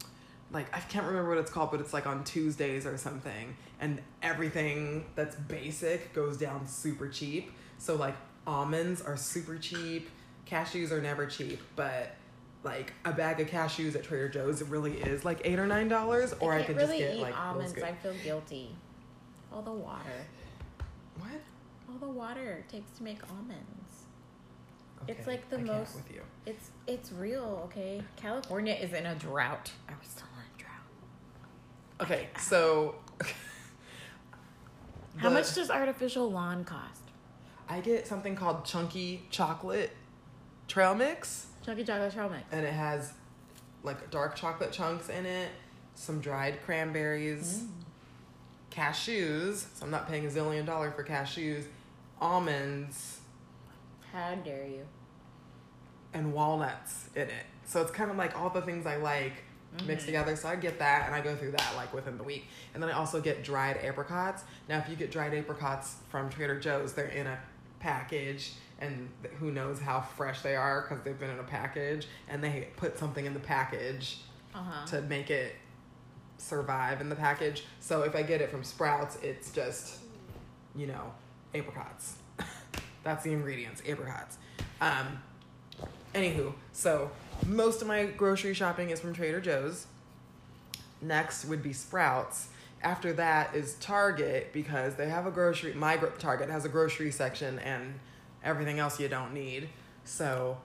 [0.53, 4.01] like I can't remember what it's called, but it's like on Tuesdays or something, and
[4.23, 7.53] everything that's basic goes down super cheap.
[7.79, 10.11] So like almonds are super cheap,
[10.49, 12.17] cashews are never cheap, but
[12.63, 15.89] like a bag of cashews at Trader Joe's, it really is like eight or nine
[15.89, 17.75] dollars, or I, can't could really just get eat like almonds.
[17.81, 18.75] I feel guilty.
[19.53, 20.27] All the water,
[21.19, 21.31] What?
[21.91, 24.05] All the water it takes to make almonds.
[25.09, 26.23] It's like the I most- with you.
[26.47, 28.03] It's it's real, okay?
[28.17, 29.73] California is in a drought.
[29.89, 32.11] Are we still in a drought?
[32.11, 32.95] Okay, so
[35.17, 37.03] How the- much does artificial lawn cost?
[37.69, 39.97] I get something called chunky chocolate
[40.69, 42.45] trail mix, Chunky chocolate trail mix.
[42.53, 43.13] and it has
[43.83, 45.49] like dark chocolate chunks in it,
[45.95, 47.69] some dried cranberries, mm.
[48.77, 49.67] cashews.
[49.75, 51.65] So I'm not paying a zillion dollar for cashews,
[52.21, 53.21] almonds,
[54.13, 54.87] How dare you?
[56.13, 57.47] and walnuts in it.
[57.67, 59.33] So it's kind of like all the things I like
[59.87, 60.35] mixed together.
[60.35, 62.47] So I get that and I go through that like within the week.
[62.75, 64.43] And then I also get dried apricots.
[64.69, 67.39] Now, if you get dried apricots from Trader Joe's, they're in a
[67.79, 72.43] package and who knows how fresh they are because they've been in a package and
[72.43, 74.19] they put something in the package
[74.53, 74.87] Uh huh.
[74.87, 75.55] to make it
[76.39, 77.65] survive in the package.
[77.79, 79.99] So if I get it from Sprouts, it's just,
[80.75, 81.13] you know,
[81.55, 82.15] apricots.
[83.03, 84.39] That's the ingredients, apricots.
[84.81, 85.21] Um,
[86.15, 87.11] anywho, so
[87.47, 89.87] most of my grocery shopping is from Trader Joe's.
[91.01, 92.49] Next would be Sprouts.
[92.83, 95.75] After that is Target because they have a grocery.
[95.75, 97.99] My Target has a grocery section and
[98.43, 99.69] everything else you don't need.
[100.05, 100.59] So,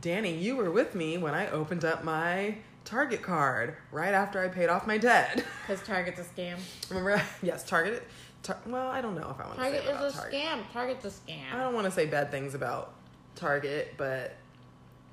[0.00, 4.48] Danny, you were with me when I opened up my Target card right after I
[4.48, 5.44] paid off my debt.
[5.66, 6.58] Because Target's a scam.
[6.90, 7.22] Remember?
[7.42, 8.02] Yes, Target.
[8.42, 10.40] Tar- well, I don't know if I want to say Target about is a Target.
[10.40, 10.72] scam.
[10.72, 11.54] Target's a scam.
[11.54, 12.92] I don't want to say bad things about
[13.36, 14.36] Target, but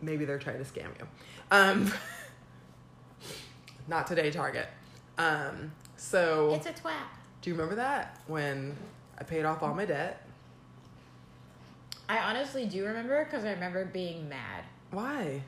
[0.02, 1.08] maybe they're trying to scam you.
[1.52, 1.92] Um,
[3.88, 4.68] not today, Target.
[5.18, 6.94] Um, so, It's a twap.
[7.42, 8.76] do you remember that when
[9.18, 10.26] I paid off all my debt?
[12.08, 14.64] I honestly do remember because I remember being mad.
[14.92, 15.42] Why?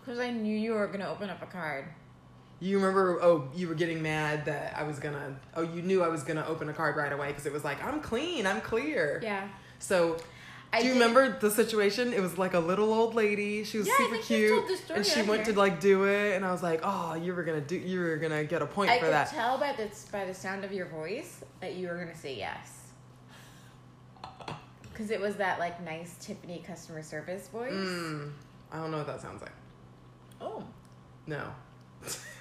[0.00, 1.86] Because I knew you were gonna open up a card.
[2.64, 3.22] You remember?
[3.22, 5.36] Oh, you were getting mad that I was gonna.
[5.54, 7.84] Oh, you knew I was gonna open a card right away because it was like
[7.84, 9.20] I'm clean, I'm clear.
[9.22, 9.48] Yeah.
[9.78, 10.16] So,
[10.72, 12.14] I do you remember the situation?
[12.14, 13.64] It was like a little old lady.
[13.64, 15.52] She was Yeah, I super cute, told this story and she went here.
[15.52, 18.16] to like do it, and I was like, oh, you were gonna do, you were
[18.16, 20.86] gonna get a point I for could tell by the by the sound of your
[20.86, 22.80] voice that you were gonna say yes.
[24.90, 27.72] Because it was that like nice Tiffany customer service voice.
[27.72, 28.32] Mm,
[28.72, 29.52] I don't know what that sounds like.
[30.40, 30.64] Oh.
[31.26, 31.42] No,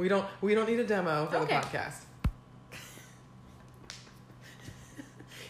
[0.00, 0.24] we don't.
[0.40, 1.60] We don't need a demo for Okay.
[1.60, 2.04] the podcast.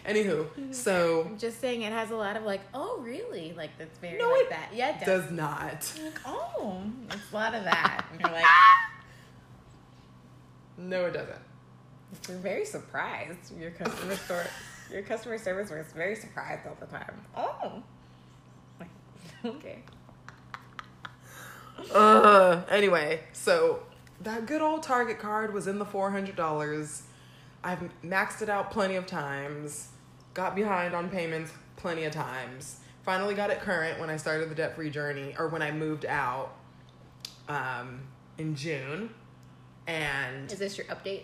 [0.06, 3.52] Anywho, so I'm just saying it has a lot of like, oh really?
[3.56, 4.70] Like that's very No, like it that.
[4.74, 5.22] Yeah, it does.
[5.24, 5.92] does not.
[6.02, 8.06] Like, oh, it's a lot of that.
[8.12, 8.44] And you're like,
[10.78, 11.36] No, it doesn't.
[12.28, 13.56] you're very surprised.
[13.58, 14.44] Your customer store,
[14.90, 17.20] your customer service was very surprised all the time.
[17.36, 17.82] Oh.
[18.80, 18.88] Like,
[19.44, 19.78] okay.
[21.94, 23.80] Uh, anyway, so
[24.20, 27.02] that good old Target card was in the four hundred dollars.
[27.62, 29.88] I've maxed it out plenty of times.
[30.34, 32.80] Got behind on payments plenty of times.
[33.02, 36.04] Finally got it current when I started the debt free journey, or when I moved
[36.06, 36.54] out
[37.48, 38.00] um,
[38.38, 39.10] in June.
[39.86, 41.22] And Is this your update?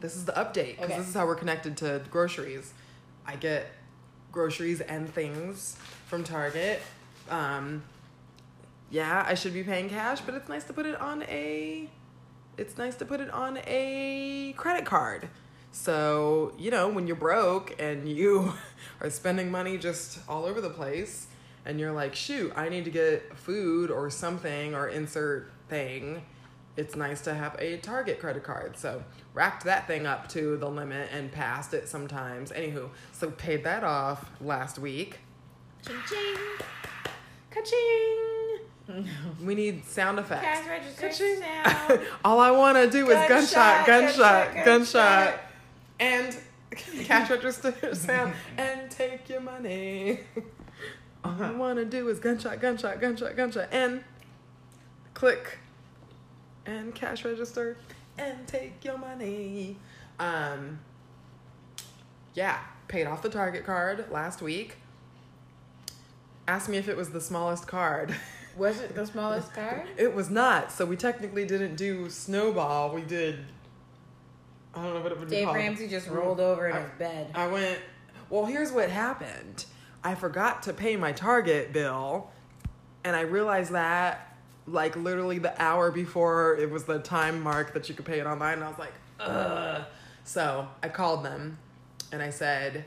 [0.00, 0.98] this is the update because Okay.
[0.98, 2.74] this is how we're connected to groceries.
[3.24, 3.68] I get
[4.32, 6.80] groceries and things from Target.
[7.30, 7.84] Um,
[8.90, 11.88] yeah, I should be paying cash, but it's nice to put it on a.
[12.56, 15.28] It's nice to put it on a credit card.
[15.70, 18.52] So you know when you're broke and you
[19.00, 21.28] are spending money just all over the place,
[21.64, 26.22] and you're like, shoot, I need to get food or something or insert thing
[26.76, 28.76] it's nice to have a Target credit card.
[28.76, 32.50] So racked that thing up to the limit and passed it sometimes.
[32.52, 35.18] Anywho, so paid that off last week.
[35.84, 36.36] Ching ching.
[37.50, 38.31] Ka-ching!
[39.44, 40.42] We need sound effects.
[40.42, 42.00] Cash register sound.
[42.24, 45.40] All I want to do is gunshot, Gunshot, gunshot, gunshot, gunshot, gunshot.
[46.00, 46.36] and
[47.04, 50.20] cash register sound and take your money.
[51.24, 54.02] All I want to do is gunshot, gunshot, gunshot, gunshot, and
[55.14, 55.58] click
[56.66, 57.76] and cash register
[58.18, 59.76] and take your money.
[60.18, 60.80] Um,
[62.34, 64.76] yeah, paid off the Target card last week.
[66.48, 68.14] Asked me if it was the smallest card.
[68.56, 69.86] Was it the smallest card?
[69.96, 70.72] It was not.
[70.72, 72.94] So we technically didn't do snowball.
[72.94, 73.38] We did.
[74.74, 75.56] I don't know what it would be Dave called.
[75.56, 76.14] Ramsey just mm.
[76.14, 77.30] rolled over in I- his bed.
[77.34, 77.78] I went.
[78.30, 79.66] Well, here's what happened.
[80.04, 82.30] I forgot to pay my Target bill,
[83.04, 84.32] and I realized that
[84.66, 88.26] like literally the hour before it was the time mark that you could pay it
[88.26, 88.54] online.
[88.54, 89.84] And I was like, ugh.
[90.24, 91.58] So I called them,
[92.12, 92.84] and I said,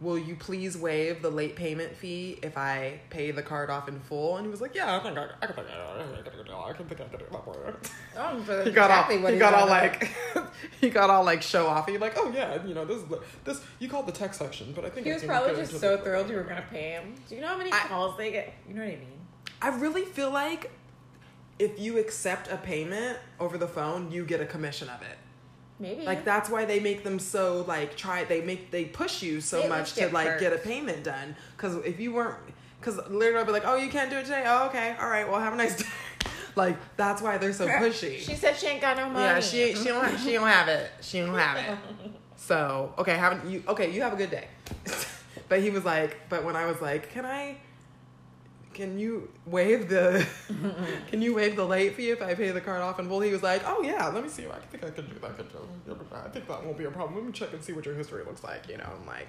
[0.00, 4.00] will you please waive the late payment fee if I pay the card off in
[4.00, 4.36] full?
[4.36, 6.50] And he was like, yeah, I think I, I can think I, I can think
[6.50, 7.90] I can think I can do that you.
[8.16, 10.10] Oh, so He got exactly all what he got all like
[10.80, 13.02] he got all like show offy like oh yeah you know this
[13.44, 15.98] this you called the tech section but I think He I was probably just so
[15.98, 17.14] thrilled you were gonna pay him.
[17.28, 18.54] Do you know how many I- calls they get?
[18.68, 19.18] You know what I mean?
[19.62, 20.70] I really feel like
[21.58, 25.18] if you accept a payment over the phone you get a commission of it
[25.80, 26.04] Maybe.
[26.04, 29.62] like that's why they make them so like try they make they push you so
[29.62, 32.36] They much to like get a payment done because if you weren't
[32.78, 35.28] because literally I'd be like oh you can't do it today oh okay all right
[35.28, 35.88] well have a nice day
[36.54, 39.24] like that's why they're so pushy She said she ain't got no money.
[39.24, 40.90] Yeah, she she don't she don't have it.
[41.00, 41.78] She don't have it.
[42.36, 43.62] So okay, haven't you?
[43.68, 44.48] Okay, you have a good day.
[45.50, 47.58] but he was like, but when I was like, can I?
[48.72, 50.26] Can you waive the?
[51.10, 53.20] can you waive the late fee if I pay the card off in full?
[53.20, 54.46] He was like, oh yeah, let me see.
[54.46, 55.30] I think I can do that.
[56.12, 57.16] I think that won't be a problem.
[57.16, 58.68] Let me check and see what your history looks like.
[58.68, 59.28] You know, I'm like,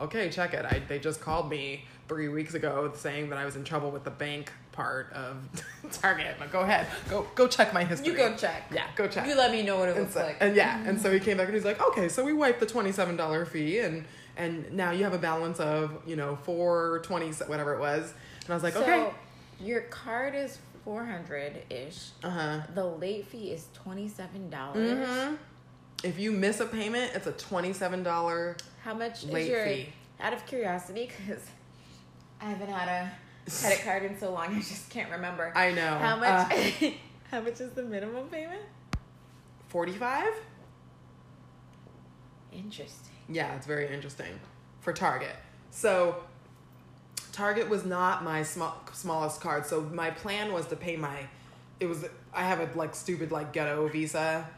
[0.00, 0.64] okay, check it.
[0.64, 4.04] I they just called me three weeks ago saying that I was in trouble with
[4.04, 5.36] the bank part of
[5.92, 6.36] Target.
[6.38, 8.08] But go ahead, go go check my history.
[8.12, 8.70] You go check.
[8.72, 9.26] Yeah, go check.
[9.26, 10.36] You let me know what it And looks so, like.
[10.40, 12.66] and yeah, and so he came back and he's like, okay, so we wiped the
[12.66, 14.04] twenty seven dollar fee, and
[14.36, 18.12] and now you have a balance of you know four twenty whatever it was,
[18.44, 19.10] and I was like, so okay,
[19.60, 22.10] your card is four hundred ish.
[22.22, 22.60] uh huh.
[22.74, 25.08] The late fee is twenty seven dollars.
[25.08, 25.34] Mm-hmm.
[26.02, 28.56] If you miss a payment, it's a twenty seven dollar.
[28.82, 29.64] How much Late is your?
[29.64, 29.88] fee.
[30.20, 31.42] Out of curiosity, because
[32.40, 35.52] I haven't had a credit card in so long, I just can't remember.
[35.54, 35.98] I know.
[35.98, 36.52] How much?
[36.52, 36.90] Uh,
[37.30, 38.62] how much is the minimum payment?
[39.68, 40.32] Forty five.
[42.52, 43.12] Interesting.
[43.28, 44.38] Yeah, it's very interesting
[44.80, 45.34] for Target.
[45.70, 46.22] So
[47.34, 49.66] Target was not my small, smallest card.
[49.66, 51.26] So my plan was to pay my
[51.80, 54.48] it was I have a like stupid like ghetto visa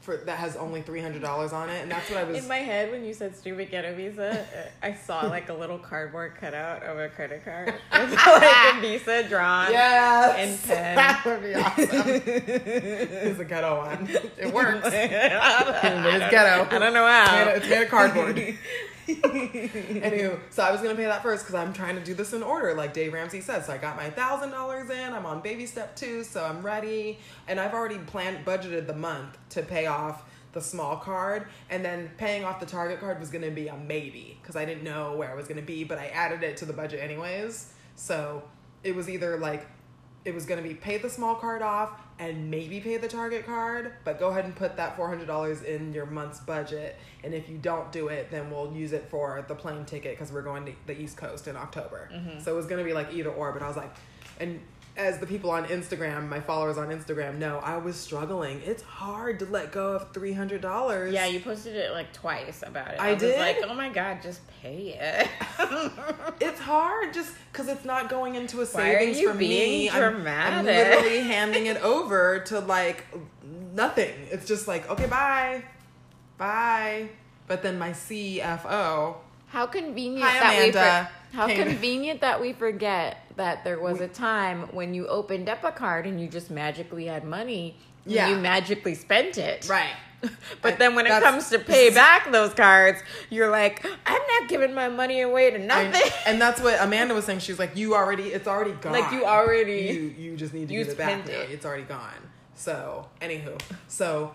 [0.00, 2.36] for that has only three hundred dollars on it, and that's what I was.
[2.40, 4.46] In my head, when you said stupid ghetto visa,
[4.82, 9.28] I saw like a little cardboard cutout of a credit card with like a visa
[9.28, 9.72] drawn.
[9.72, 10.94] Yes, in pen.
[10.94, 12.22] That would be awesome.
[12.26, 14.08] it's a ghetto one.
[14.38, 14.86] It works.
[14.86, 16.68] It's ghetto.
[16.70, 17.24] I don't know how.
[17.24, 18.54] It's made of- it's made of cardboard.
[19.06, 22.42] Anywho, so I was gonna pay that first because I'm trying to do this in
[22.42, 23.64] order, like Dave Ramsey said.
[23.64, 25.12] So I got my thousand dollars in.
[25.12, 29.36] I'm on baby step two, so I'm ready, and I've already planned budgeted the month
[29.50, 33.50] to pay off the small card, and then paying off the Target card was gonna
[33.50, 36.42] be a maybe because I didn't know where I was gonna be, but I added
[36.42, 37.74] it to the budget anyways.
[37.96, 38.42] So
[38.82, 39.66] it was either like
[40.24, 43.44] it was going to be pay the small card off and maybe pay the target
[43.44, 46.96] card but go ahead and put that $400 in your month's budget.
[47.22, 50.32] And if you don't do it then we'll use it for the plane ticket because
[50.32, 52.10] we're going to the east coast in october.
[52.12, 52.40] Mm-hmm.
[52.40, 53.94] So it was going to be like either or but i was like
[54.40, 54.60] and
[54.96, 59.40] as the people on instagram my followers on instagram know i was struggling it's hard
[59.40, 63.00] to let go of $300 Yeah, you posted it like twice about it.
[63.00, 63.38] I was did?
[63.38, 65.28] like, oh my god, just pay it.
[66.40, 69.88] it's hard just because it's not going into a savings for me.
[69.88, 73.04] I'm- I'm, literally handing it over to like
[73.74, 74.12] nothing.
[74.30, 75.64] It's just like okay, bye,
[76.38, 77.08] bye.
[77.46, 79.16] But then my CFO,
[79.48, 80.64] How convenient Hi, that Amanda.
[80.66, 85.06] we for- how Came- convenient that we forget that there was a time when you
[85.08, 87.76] opened up a card and you just magically had money.
[88.04, 88.28] and Yeah.
[88.28, 89.66] you magically spent it.
[89.68, 89.94] right?
[90.62, 92.98] But I- then when it comes to pay back those cards,
[93.30, 96.10] you're like, I'm not giving my money away to nothing.
[96.26, 97.40] and that's what Amanda was saying.
[97.40, 98.92] She's like, you already, it's already gone.
[98.98, 101.50] Like, you already- you you just need to give it back it.
[101.50, 102.30] It's already gone.
[102.54, 104.34] So, anywho, so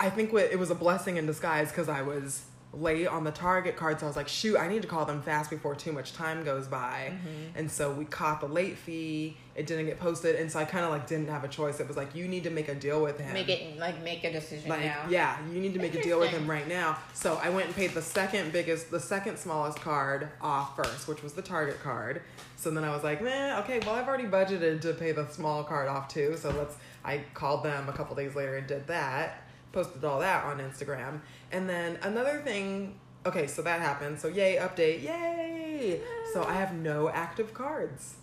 [0.00, 3.30] I think what, it was a blessing in disguise because I was late on the
[3.30, 3.98] Target card.
[3.98, 6.44] So I was like, shoot, I need to call them fast before too much time
[6.44, 7.12] goes by.
[7.12, 7.58] Mm-hmm.
[7.58, 9.36] And so we caught the late fee.
[9.54, 11.80] It didn't get posted, and so I kind of like didn't have a choice.
[11.80, 13.32] It was like you need to make a deal with him.
[13.32, 15.04] make it like make a decision Like, now.
[15.08, 16.96] yeah, you need to make a deal with him right now.
[17.12, 21.24] So I went and paid the second biggest, the second smallest card off first, which
[21.24, 22.22] was the Target card.
[22.56, 25.64] So then I was like, man, okay, well, I've already budgeted to pay the small
[25.64, 26.36] card off too.
[26.36, 29.47] So let's, I called them a couple days later and did that,
[29.84, 31.20] posted all that on Instagram.
[31.52, 34.18] And then another thing, okay, so that happened.
[34.18, 36.00] So yay, update, yay.
[36.32, 38.14] So I have no active cards.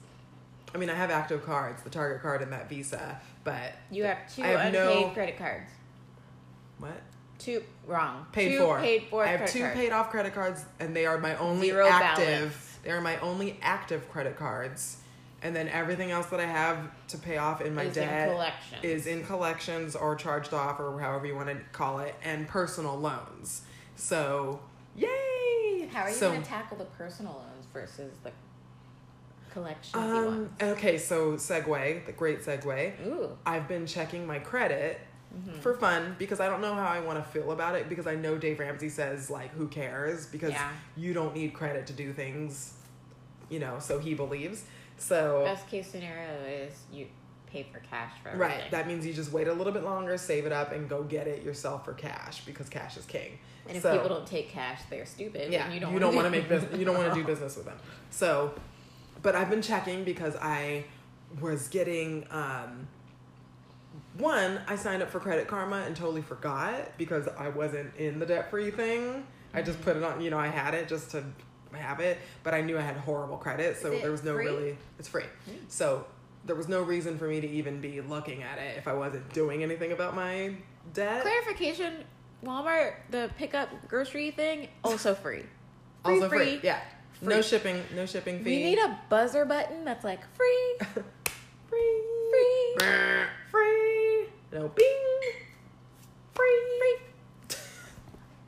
[0.74, 4.18] I mean, I have active cards, the Target card and that Visa, but You have
[4.34, 5.72] two I have unpaid no- credit cards.
[6.80, 7.02] what?
[7.40, 8.26] Two wrong.
[8.34, 8.80] paid two for.
[8.80, 9.24] Paid for.
[9.24, 9.76] I have two cards.
[9.76, 12.26] paid off credit cards, and they are my only Zero active.
[12.26, 12.78] balance.
[12.84, 14.98] They are my only active credit cards,
[15.46, 16.78] and then everything else that I have
[17.10, 18.84] to pay off in my Is in debt collections.
[18.84, 22.98] is in collections or charged off or however you want to call it, and personal
[22.98, 23.62] loans.
[23.96, 24.60] So,
[24.96, 25.88] yay!
[25.94, 28.32] How are you so, going to tackle the personal loans versus the
[29.52, 30.50] collections um, ones?
[30.62, 33.06] okay, so segue, the great segue.
[33.06, 33.30] Ooh.
[33.46, 35.00] I've been checking my credit
[35.36, 35.60] Mm-hmm.
[35.60, 38.16] for fun because I don't know how I want to feel about it because I
[38.16, 40.70] know Dave Ramsey says like who cares because Yeah.
[40.96, 42.72] you don't need credit to do things,
[43.50, 44.64] you know, so he believes.
[44.98, 47.08] So Best case scenario is you
[47.48, 48.60] pay for cash for everything.
[48.60, 51.04] right, that means you just wait a little bit longer, save it up and go
[51.04, 53.38] get it yourself for cash because cash is king.
[53.68, 55.52] and if people don't take cash, they're stupid.
[55.52, 56.76] yeah, and you don't, You don't, want to make business.
[56.78, 57.78] You don't want to do business with them.
[58.10, 58.54] So,
[59.22, 60.86] but I've been checking because I
[61.40, 62.88] was getting um,
[64.18, 64.60] one.
[64.68, 68.50] I signed up for Credit Karma and totally forgot because I wasn't in the debt
[68.50, 69.26] free thing.
[69.54, 70.22] I just put it on.
[70.22, 71.24] You know, I had it just to
[71.76, 74.46] have it, but I knew I had horrible credit, so there was no free?
[74.46, 74.78] really.
[75.00, 75.56] It's free, hmm.
[75.68, 76.06] so
[76.46, 79.32] there was no reason for me to even be looking at it if I wasn't
[79.34, 80.56] doing anything about my
[80.94, 81.22] debt.
[81.22, 82.04] Clarification:
[82.44, 85.44] Walmart, the pickup grocery thing, also free.
[86.06, 86.38] Free, also free.
[86.38, 86.60] free.
[86.62, 86.80] Yeah.
[87.22, 87.82] No shipping.
[87.96, 88.58] No shipping fee.
[88.58, 90.78] We need a buzzer button that's like free,
[91.68, 91.82] free.
[92.78, 94.28] free, free.
[94.52, 94.86] No bing.
[96.34, 96.62] Free.
[96.80, 96.98] free.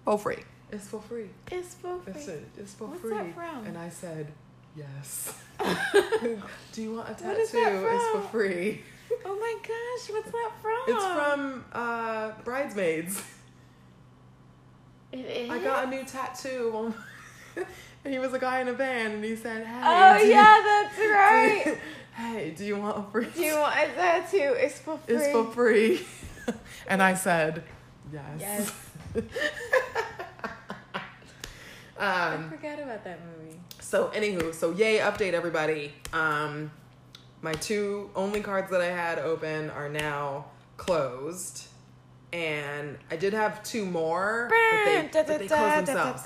[0.05, 0.37] Oh, free.
[0.71, 1.29] It's for free.
[1.51, 2.13] It's for free.
[2.13, 2.45] It's, it.
[2.57, 3.11] it's for What's free.
[3.13, 3.65] that from?
[3.65, 4.27] And I said,
[4.75, 5.33] yes.
[6.73, 7.27] Do you want a tattoo?
[7.27, 8.81] What is that It's for free.
[9.25, 10.95] Oh my gosh, what's that from?
[10.95, 13.23] It's from uh, Bridesmaids.
[15.13, 15.49] It is.
[15.49, 16.93] I got a new tattoo.
[17.55, 19.81] and he was a guy in a band, and he said, hey.
[19.85, 21.77] Oh do you- yeah, that's right.
[22.15, 24.55] hey, do you want a free Do you want a tattoo?
[24.57, 25.15] It's for free.
[25.15, 26.05] It's for free.
[26.87, 27.63] and I said,
[28.11, 28.23] yes.
[28.41, 28.73] Yes.
[31.99, 33.59] I um, forgot about that movie.
[33.79, 35.93] so anywho, so yay, update everybody.
[36.13, 36.71] Um,
[37.41, 40.45] my two only cards that I had open are now
[40.77, 41.67] closed.
[42.33, 46.25] And I did have two more, but they, but they closed themselves.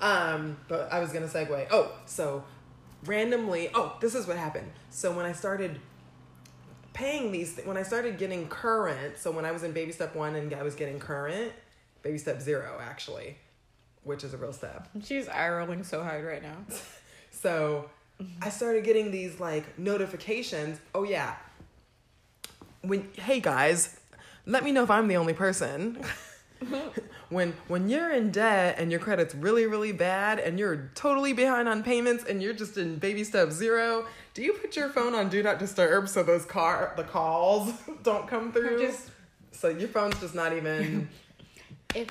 [0.00, 1.66] um, but I was gonna segue.
[1.70, 2.44] Oh, so
[3.04, 3.70] randomly.
[3.74, 4.72] Oh, this is what happened.
[4.88, 5.78] So when I started
[6.98, 10.34] paying these, when I started getting current, so when I was in baby step one
[10.34, 11.52] and I was getting current,
[12.02, 13.36] baby step zero actually,
[14.02, 14.88] which is a real step.
[15.04, 16.56] She's eye rolling so hard right now.
[17.30, 17.88] So
[18.42, 20.80] I started getting these like notifications.
[20.92, 21.36] Oh yeah.
[22.80, 24.00] When hey guys,
[24.44, 26.02] let me know if I'm the only person.
[27.28, 31.68] when when you're in debt and your credit's really really bad and you're totally behind
[31.68, 34.04] on payments and you're just in baby step 0,
[34.38, 37.72] do you put your phone on do not disturb so those car the calls
[38.04, 38.78] don't come through?
[38.78, 39.10] Just-
[39.50, 41.08] so your phone's just not even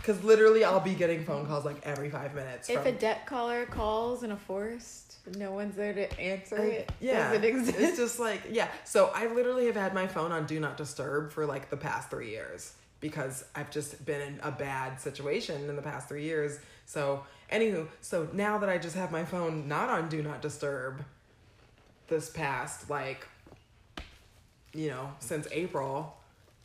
[0.04, 3.26] cuz literally I'll be getting phone calls like every 5 minutes if from a debt
[3.26, 6.92] caller calls in a forest, no one's there to answer it.
[7.00, 7.32] Yeah.
[7.32, 7.80] It exist?
[7.80, 8.68] It's just like, yeah.
[8.84, 12.10] So I literally have had my phone on do not disturb for like the past
[12.10, 16.60] three years because I've just been in a bad situation in the past three years.
[16.86, 17.24] So,
[17.54, 21.06] anywho, so now that I just have my phone not on do not disturb
[22.08, 23.28] this past, like,
[24.74, 26.16] you know, since April,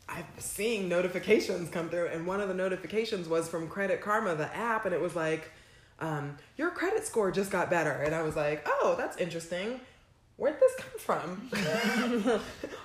[0.08, 2.08] I'm seeing notifications come through.
[2.08, 5.50] And one of the notifications was from Credit Karma, the app, and it was like,
[6.00, 7.92] um, your credit score just got better.
[7.92, 9.80] And I was like, oh, that's interesting.
[10.36, 11.50] Where'd this come from?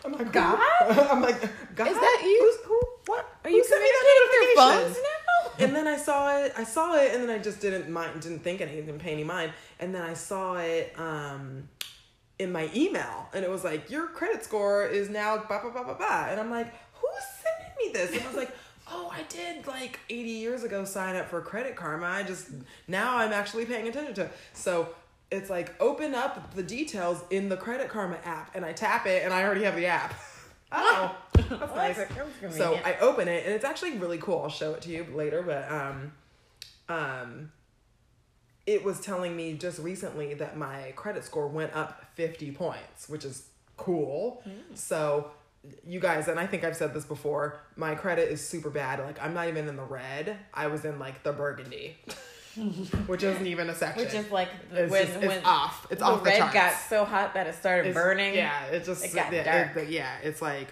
[0.06, 0.60] I'm like, God?
[1.10, 1.42] I'm like,
[1.76, 1.88] God?
[1.88, 2.40] Is that you?
[2.40, 2.82] Who's, who?
[3.08, 3.28] What?
[3.44, 5.04] Are you sending me that notification?
[5.04, 5.18] now?
[5.60, 6.54] and then I saw it.
[6.58, 9.24] I saw it, and then I just didn't mind, didn't think anything, didn't pay any
[9.24, 9.54] mind.
[9.80, 11.68] And then I saw it um,
[12.40, 15.84] in my email, and it was like, your credit score is now blah blah blah
[15.84, 16.28] blah blah.
[16.30, 18.12] And I'm like, who's sending me this?
[18.12, 18.52] And I was like,
[18.92, 22.06] oh, I did like 80 years ago sign up for Credit Karma.
[22.06, 22.50] I just
[22.88, 24.22] now I'm actually paying attention to.
[24.26, 24.32] It.
[24.54, 24.90] So
[25.32, 29.24] it's like open up the details in the Credit Karma app, and I tap it,
[29.24, 30.14] and I already have the app.
[30.74, 31.98] oh, that's nice.
[32.52, 34.42] So I open it and it's actually really cool.
[34.44, 36.12] I'll show it to you later, but um
[36.90, 37.52] um
[38.68, 43.26] it was telling me just recently that my credit score went up 50 points, which
[43.26, 43.48] is
[43.78, 44.42] cool.
[44.44, 44.76] Hmm.
[44.76, 45.32] So
[45.86, 49.00] you guys, and I think I've said this before, my credit is super bad.
[49.00, 50.38] Like I'm not even in the red.
[50.54, 51.98] I was in like the burgundy.
[53.06, 54.04] which isn't even a section.
[54.04, 55.86] Which is like the, it's, when, just, it's when off.
[55.92, 56.54] It's the off the red charts.
[56.54, 58.34] got so hot that it started It's- burning.
[58.34, 59.76] Yeah, it just It got it- dark.
[59.78, 60.68] it- yeah, it's like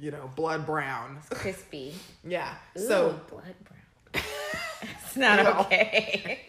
[0.00, 1.18] you know blood brown.
[1.30, 1.94] crispy.
[2.24, 2.52] Yeah.
[2.76, 4.24] Ooh, So blood brown.
[5.04, 6.40] it's not okay.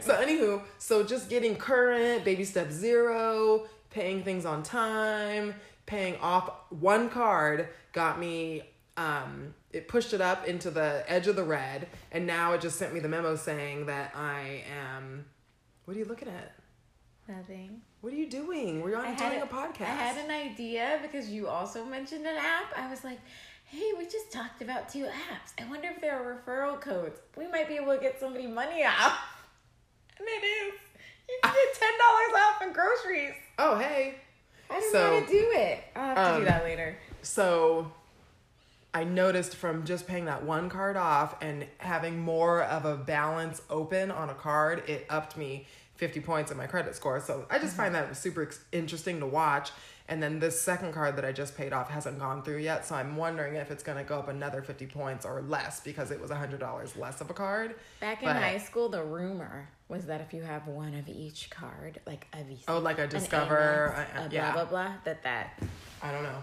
[0.00, 5.54] So anywho, so just getting current, baby step zero, paying things on time,
[5.86, 8.62] paying off one card got me
[8.96, 12.76] um it pushed it up into the edge of the red and now it just
[12.78, 15.24] sent me the memo saying that I am
[15.84, 16.54] what are you looking at?
[17.26, 17.80] Nothing.
[18.00, 18.80] What are you doing?
[18.80, 19.82] We're on I doing had a podcast.
[19.82, 22.72] I had an idea because you also mentioned an app.
[22.76, 23.18] I was like,
[23.70, 25.52] hey, we just talked about two apps.
[25.64, 27.18] I wonder if there are referral codes.
[27.36, 29.18] We might be able to get somebody money off.
[30.18, 30.74] And it is.
[31.28, 33.34] You can get ten dollars off on groceries.
[33.58, 34.16] oh hey.
[34.68, 35.84] I don't So, know how to do it.
[35.96, 36.96] I'll have to um, do that later.
[37.22, 37.90] So
[38.94, 43.62] I noticed from just paying that one card off and having more of a balance
[43.70, 45.66] open on a card, it upped me
[45.96, 47.18] 50 points in my credit score.
[47.20, 49.70] So I just find that super interesting to watch.
[50.10, 52.84] And then this second card that I just paid off hasn't gone through yet.
[52.84, 56.10] So I'm wondering if it's going to go up another 50 points or less because
[56.10, 57.76] it was $100 less of a card.
[58.00, 61.48] Back in but- high school, the rumor was that if you have one of each
[61.50, 63.94] card, like a Visa, Oh, like a Discover.
[64.16, 64.52] A blah yeah.
[64.52, 65.58] blah blah, that that
[66.02, 66.42] I don't know.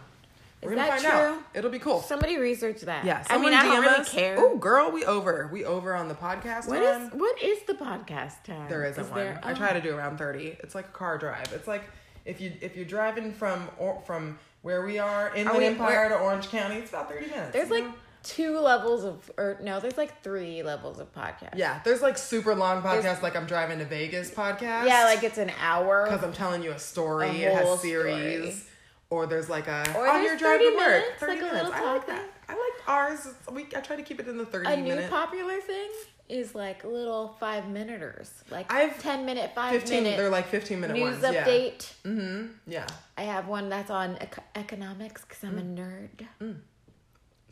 [0.62, 1.44] We're going to that find out.
[1.54, 2.02] It'll be cool.
[2.02, 3.06] somebody research that.
[3.06, 4.12] Yeah, I mean, I don't really us.
[4.12, 4.38] care.
[4.40, 5.48] Oh, girl, we over.
[5.54, 6.68] We over on the podcast.
[6.68, 7.04] What time.
[7.04, 8.68] is what is the podcast time?
[8.68, 9.20] There isn't Is one.
[9.20, 9.56] there- I oh.
[9.56, 10.58] try to do around thirty.
[10.62, 11.52] It's like a car drive.
[11.54, 11.84] It's like
[12.28, 16.16] if you if you're driving from or from where we are, Inland the Empire to
[16.18, 17.54] Orange County, it's about thirty minutes.
[17.54, 17.94] There's like know?
[18.24, 21.56] two levels of, or no, there's like three levels of podcast.
[21.56, 24.86] yeah, there's like super long podcasts, There's- like I'm driving to Vegas podcast.
[24.88, 26.04] yeah, like it's an hour.
[26.06, 27.28] because I'm telling you a story.
[27.44, 28.56] A it has series.
[28.62, 28.74] story.
[29.10, 30.76] Or there's like a Or on there's your drive to work.
[30.88, 31.70] minutes, Thirty like a minutes.
[31.70, 32.30] little I like that.
[32.50, 33.28] I like ours.
[33.54, 35.10] We I try to keep it in the thirty a new minute.
[35.10, 35.90] popular thing
[36.30, 40.04] is like little five minuters, like I've- ten minute, five Fifteen.
[40.04, 41.34] minute They're like fifteen minute news ones.
[41.34, 41.46] Yeah.
[41.46, 41.94] update.
[42.04, 42.48] Mm-hmm.
[42.68, 42.86] Yeah.
[43.18, 46.28] I have one that's on ec- economics because I'm a nerd.
[46.42, 46.62] Nerdy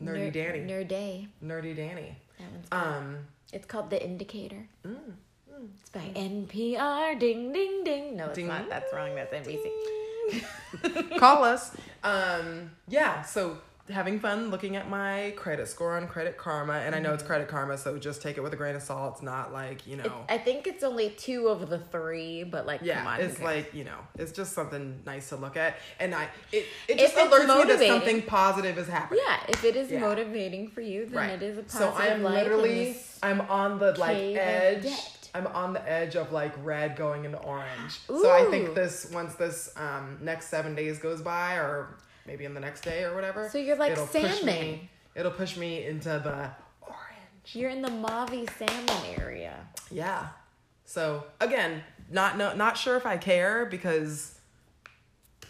[0.00, 0.58] Ner- Danny.
[0.60, 1.28] Nerd day.
[1.42, 2.16] Nerdy Danny.
[2.38, 2.76] That one's good.
[2.78, 3.16] Um.
[3.52, 4.68] It's called The Indicator.
[4.84, 5.14] Mm.
[5.80, 7.18] It's by NPR.
[7.18, 8.16] Ding, ding, ding.
[8.16, 8.46] No, it's Ding.
[8.48, 8.68] not.
[8.68, 9.14] That's wrong.
[9.14, 11.16] That's NBC.
[11.18, 11.74] call us.
[12.04, 13.56] Um, yeah, so
[13.90, 17.48] having fun looking at my credit score on Credit Karma, and I know it's Credit
[17.48, 19.14] Karma, so just take it with a grain of salt.
[19.14, 20.04] It's not like you know.
[20.04, 23.20] It, I think it's only two of the three, but like, yeah, on.
[23.20, 23.44] it's okay.
[23.44, 27.14] like you know, it's just something nice to look at, and I it, it just
[27.14, 29.20] alerts me that something positive is happening.
[29.26, 30.00] Yeah, if it is Yeah.
[30.00, 31.30] motivating for you, then right.
[31.30, 31.94] it is a positive.
[31.94, 34.86] so I am literally I'm on the like edge.
[35.34, 38.00] I'm on the edge of like red going into orange.
[38.06, 42.54] So I think this once this um, next seven days goes by, or maybe in
[42.54, 43.48] the next day or whatever.
[43.48, 44.06] So you're like it'll
[44.44, 44.88] me.
[45.14, 46.50] It'll push me into the
[46.82, 47.54] orange.
[47.54, 49.54] You're in the mauve salmon area.
[49.90, 50.28] Yeah.
[50.84, 54.38] So again, not no, not sure if I care because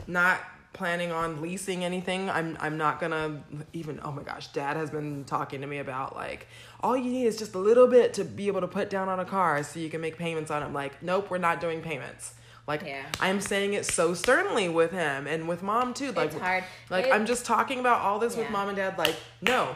[0.06, 0.40] not
[0.72, 2.30] planning on leasing anything.
[2.30, 3.98] I'm I'm not gonna even.
[4.02, 6.46] Oh my gosh, Dad has been talking to me about like
[6.80, 9.18] all you need is just a little bit to be able to put down on
[9.18, 10.66] a car so you can make payments on it.
[10.66, 12.34] I'm like, nope, we're not doing payments.
[12.66, 13.04] Like Yeah.
[13.20, 16.12] I'm saying it so sternly with him and with mom too.
[16.12, 16.64] Like It's hard.
[16.90, 18.98] Like It- I'm just talking about all this with mom and dad.
[18.98, 19.74] Like no,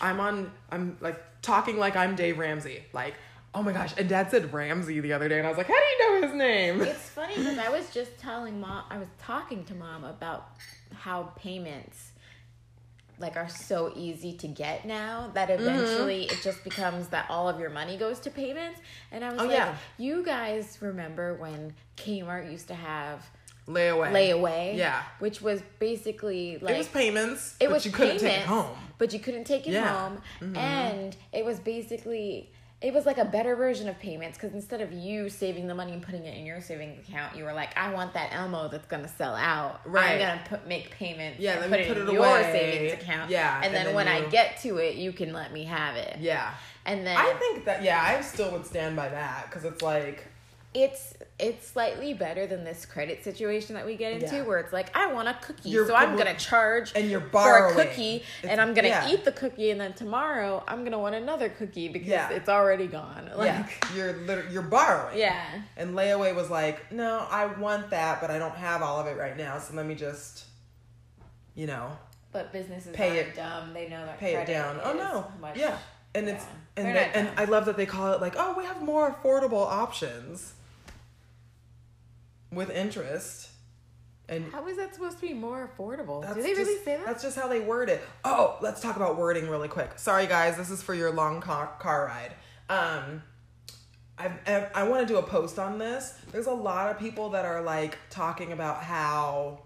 [0.00, 0.52] I'm on.
[0.70, 2.84] I'm like talking like I'm Dave Ramsey.
[2.92, 3.14] Like
[3.54, 5.72] oh my gosh, and dad said Ramsey the other day, and I was like, how
[5.72, 6.82] do you know his name?
[6.82, 10.50] It's funny because I was just telling mom, I was talking to mom about
[10.92, 12.12] how payments
[13.18, 15.62] like are so easy to get now that Mm-hmm.
[15.66, 18.80] eventually it just becomes that all of your money goes to payments.
[19.12, 19.76] And I was Oh, like, yeah.
[19.98, 23.24] you guys remember when Kmart used to have
[23.66, 24.12] Layaway.
[24.12, 24.76] layaway?
[24.76, 25.02] Yeah.
[25.18, 28.48] Which was basically like it was payments, it but was you couldn't take it payments,
[28.48, 28.76] home.
[28.98, 29.86] but you couldn't take it Yeah.
[30.40, 30.54] Mm-hmm.
[30.54, 32.50] home and it was basically
[32.82, 35.92] it was like a better version of payments because instead of you saving the money
[35.92, 38.86] and putting it in your savings account you were like i want that elmo that's
[38.86, 40.12] gonna sell out Right.
[40.12, 42.52] i'm gonna put make payments Yeah, let put me it put in it your away.
[42.52, 45.52] savings account Yeah, and and then, then when i get to it you can let
[45.52, 46.52] me have it Yeah.
[46.84, 50.26] and then I think that yeah, I still would stand by that because it's like
[50.82, 54.42] it's it's slightly better than this credit situation that we get into Yeah.
[54.42, 57.74] where it's like I want a cookie, You're so I'm gonna charge and you're borrowing.
[57.74, 59.08] for a cookie, It's- and I'm gonna yeah.
[59.10, 62.30] eat the cookie, and then tomorrow I'm gonna want another cookie because Yeah.
[62.30, 63.30] it's already gone.
[63.34, 65.18] Like, yeah, you're liter- you're borrowing.
[65.18, 65.44] yeah,
[65.78, 69.16] And layaway was like, no, I want that, but I don't have all of it
[69.18, 70.44] right now, so let me just,
[71.54, 71.96] you know,
[72.32, 73.72] but businesses Pay it- dumb.
[73.72, 74.78] They know that pay it down.
[74.84, 75.78] Oh no, much- yeah,
[76.14, 76.44] and it's
[76.76, 77.30] and they, and.
[77.38, 80.52] I love that they call it like, oh, we have more affordable options
[82.52, 83.50] with interest.
[84.28, 86.22] And How is that supposed to be more affordable?
[86.22, 87.06] That's Do they really just- say that?
[87.06, 88.02] That's just how they word it.
[88.24, 89.98] Oh, let's talk about wording really quick.
[89.98, 92.34] Sorry, guys, this is for your long car, car ride.
[92.68, 93.22] Um,
[94.18, 96.14] I I, I want to do a post on this.
[96.32, 99.60] There's a lot of people that are like talking about how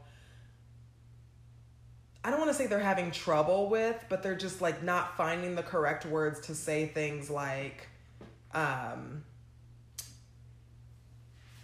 [2.23, 5.55] I don't want to say they're having trouble with, but they're just like not finding
[5.55, 7.89] the correct words to say things like,
[8.53, 9.25] um,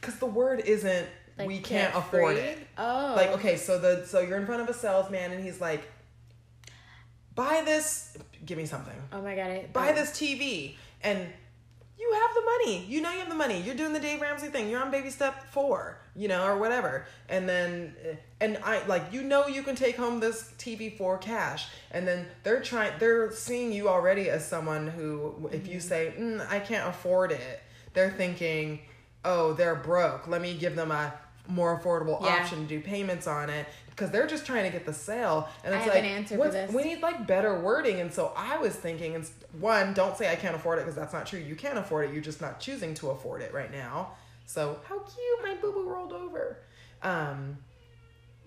[0.06, 2.62] because the word isn't Like we can't afford carefree?
[2.62, 2.68] it.
[2.78, 5.82] Oh, like okay so the so you're in front of a salesman and he's like
[7.34, 8.94] buy this give me something.
[9.12, 9.50] Oh my god!
[9.50, 11.26] I, buy this tv and
[11.98, 12.84] you have the money.
[12.86, 13.60] You know you have the money.
[13.60, 14.70] You're doing the dave ramsey thing.
[14.70, 17.06] You're on baby step four you know or whatever.
[17.28, 21.18] And then eh, and i like you know you can take home this tv for
[21.18, 21.68] cash.
[21.90, 26.46] And then they're trying they're seeing you already as someone who if you say mm,
[26.48, 28.80] i can't afford it they're thinking
[29.26, 31.12] oh they're broke let me give them a
[31.48, 32.36] more affordable Yeah.
[32.40, 35.74] option to do payments on it because they're just trying to get the sale and
[35.74, 36.72] I it's have like an answer for this.
[36.72, 40.36] we need like better wording and so i was thinking it's one don't say i
[40.36, 42.94] can't afford it because that's not true you can afford it you're just not choosing
[42.94, 44.12] to afford it right now
[44.44, 46.58] so how cute my boo-boo rolled over
[47.02, 47.58] um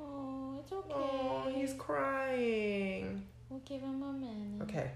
[0.02, 0.94] Oh, it's okay.
[0.94, 4.64] oh he's crying We'll give him a minute.
[4.70, 4.92] okay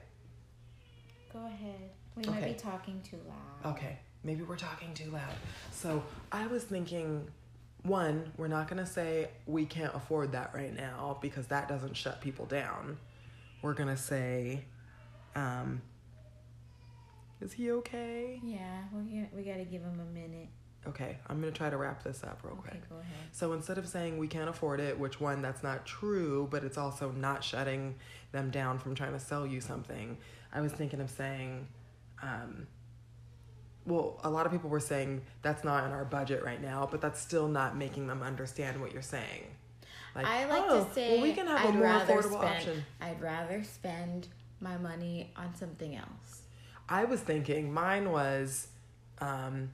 [1.31, 1.89] Go ahead.
[2.15, 3.73] We might be talking too loud.
[3.73, 5.33] okay maybe we're talking too loud
[5.71, 7.27] so i was thinking
[7.83, 11.95] one we're not going to say we can't afford that right now because that doesn't
[11.95, 12.97] shut people down
[13.61, 14.63] we're going to say
[15.35, 15.81] um
[17.41, 20.47] is he okay Yeah, we got we got to give him a minute.
[20.87, 22.89] Okay, I'm gonna try to wrap this up real Okay, quick.
[22.89, 23.13] go ahead.
[23.33, 26.77] So instead of saying we can't afford it, which one, that's not true, but it's
[26.77, 27.95] also not shutting
[28.31, 30.17] them down from trying to sell you something,
[30.53, 31.67] I was thinking of saying,
[32.21, 32.67] um,
[33.85, 37.01] well, a lot of people were saying that's not in our budget right now, but
[37.01, 39.45] that's still not making them understand what you're saying.
[40.15, 42.55] Like, I like "Oh, to say well, we can have I'd a more affordable spend,
[42.55, 42.85] option.
[43.01, 44.27] I'd rather spend
[44.59, 46.41] my money on something else.
[46.87, 48.67] I was thinking mine was,
[49.19, 49.71] um,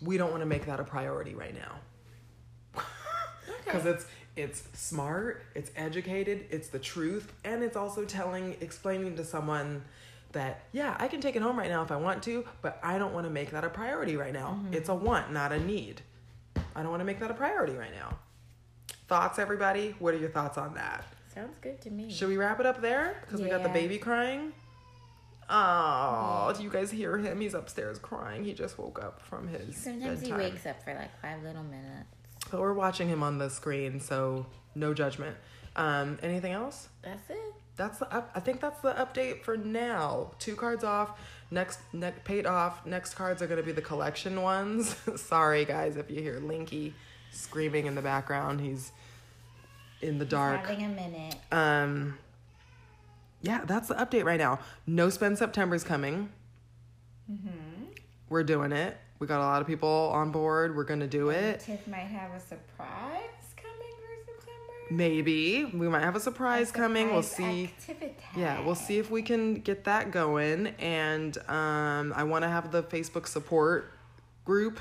[0.00, 2.82] we don't want to make that a priority right now.
[3.64, 9.24] because it's it's smart, it's educated, it's the truth, and it's also telling, explaining to
[9.24, 9.84] someone
[10.32, 12.98] that yeah, I can take it home right now if I want to, but I
[12.98, 14.58] don't want to make that a priority right now.
[14.72, 16.02] It's a want, not a need.
[16.74, 18.16] I don't want to make that a priority right now.
[19.08, 19.94] Thoughts, everybody?
[19.98, 21.04] What are your thoughts on that?
[21.34, 22.10] Sounds good to me.
[22.10, 23.22] Should we wrap it up there?
[23.22, 24.52] Because we got the baby crying.
[25.50, 27.40] Oh, do you guys hear him?
[27.40, 28.44] He's upstairs crying.
[28.44, 30.40] He just woke up from his Sometimes bedtime.
[30.40, 32.08] he wakes up for like five little minutes.
[32.50, 35.36] But we're watching him on the screen, so no judgment.
[35.76, 36.88] Um, anything else?
[37.02, 37.51] That's it.
[37.76, 40.32] That's the up, I think that's the update for now.
[40.38, 41.18] Two cards off.
[41.50, 42.84] Next, next paid off.
[42.86, 44.96] Next cards are gonna be the collection ones.
[45.16, 46.92] Sorry guys if you hear Linky
[47.30, 48.60] screaming in the background.
[48.60, 48.92] He's
[50.00, 50.66] in the dark.
[50.66, 51.36] Having a minute.
[51.50, 52.18] Um,
[53.40, 54.60] yeah, that's the update right now.
[54.86, 56.30] No spend September's coming.
[57.30, 57.84] Mm-hmm.
[58.28, 58.96] We're doing it.
[59.18, 60.76] We got a lot of people on board.
[60.76, 61.60] We're gonna do it.
[61.60, 63.41] Tiff might have a surprise coming for September.
[64.96, 67.12] Maybe we might have a surprise coming.
[67.12, 67.64] We'll see.
[67.64, 68.14] Activity.
[68.36, 70.68] Yeah, we'll see if we can get that going.
[70.78, 73.90] And um, I want to have the Facebook support
[74.44, 74.80] group,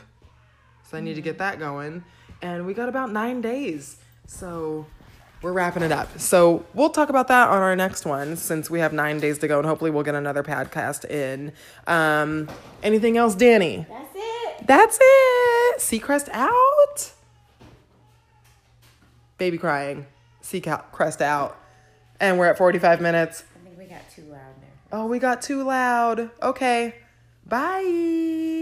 [0.90, 2.04] so I need to get that going.
[2.42, 3.98] And we got about nine days,
[4.28, 4.86] so
[5.42, 6.20] we're wrapping it up.
[6.20, 9.48] So we'll talk about that on our next one, since we have nine days to
[9.48, 11.54] go, and hopefully we'll get another podcast in.
[11.88, 12.50] Um,
[12.84, 13.86] anything else, Danny?
[13.88, 14.68] That's it.
[14.68, 15.80] That's it.
[15.80, 17.14] Seacrest out.
[19.42, 20.06] Baby crying.
[20.44, 21.60] Seacrest out.
[22.20, 23.44] And we're at 45 minutes.
[23.56, 24.70] I think we got too loud there.
[24.92, 26.30] Oh, we got too loud.
[26.44, 26.94] Okay.
[27.48, 28.61] Bye.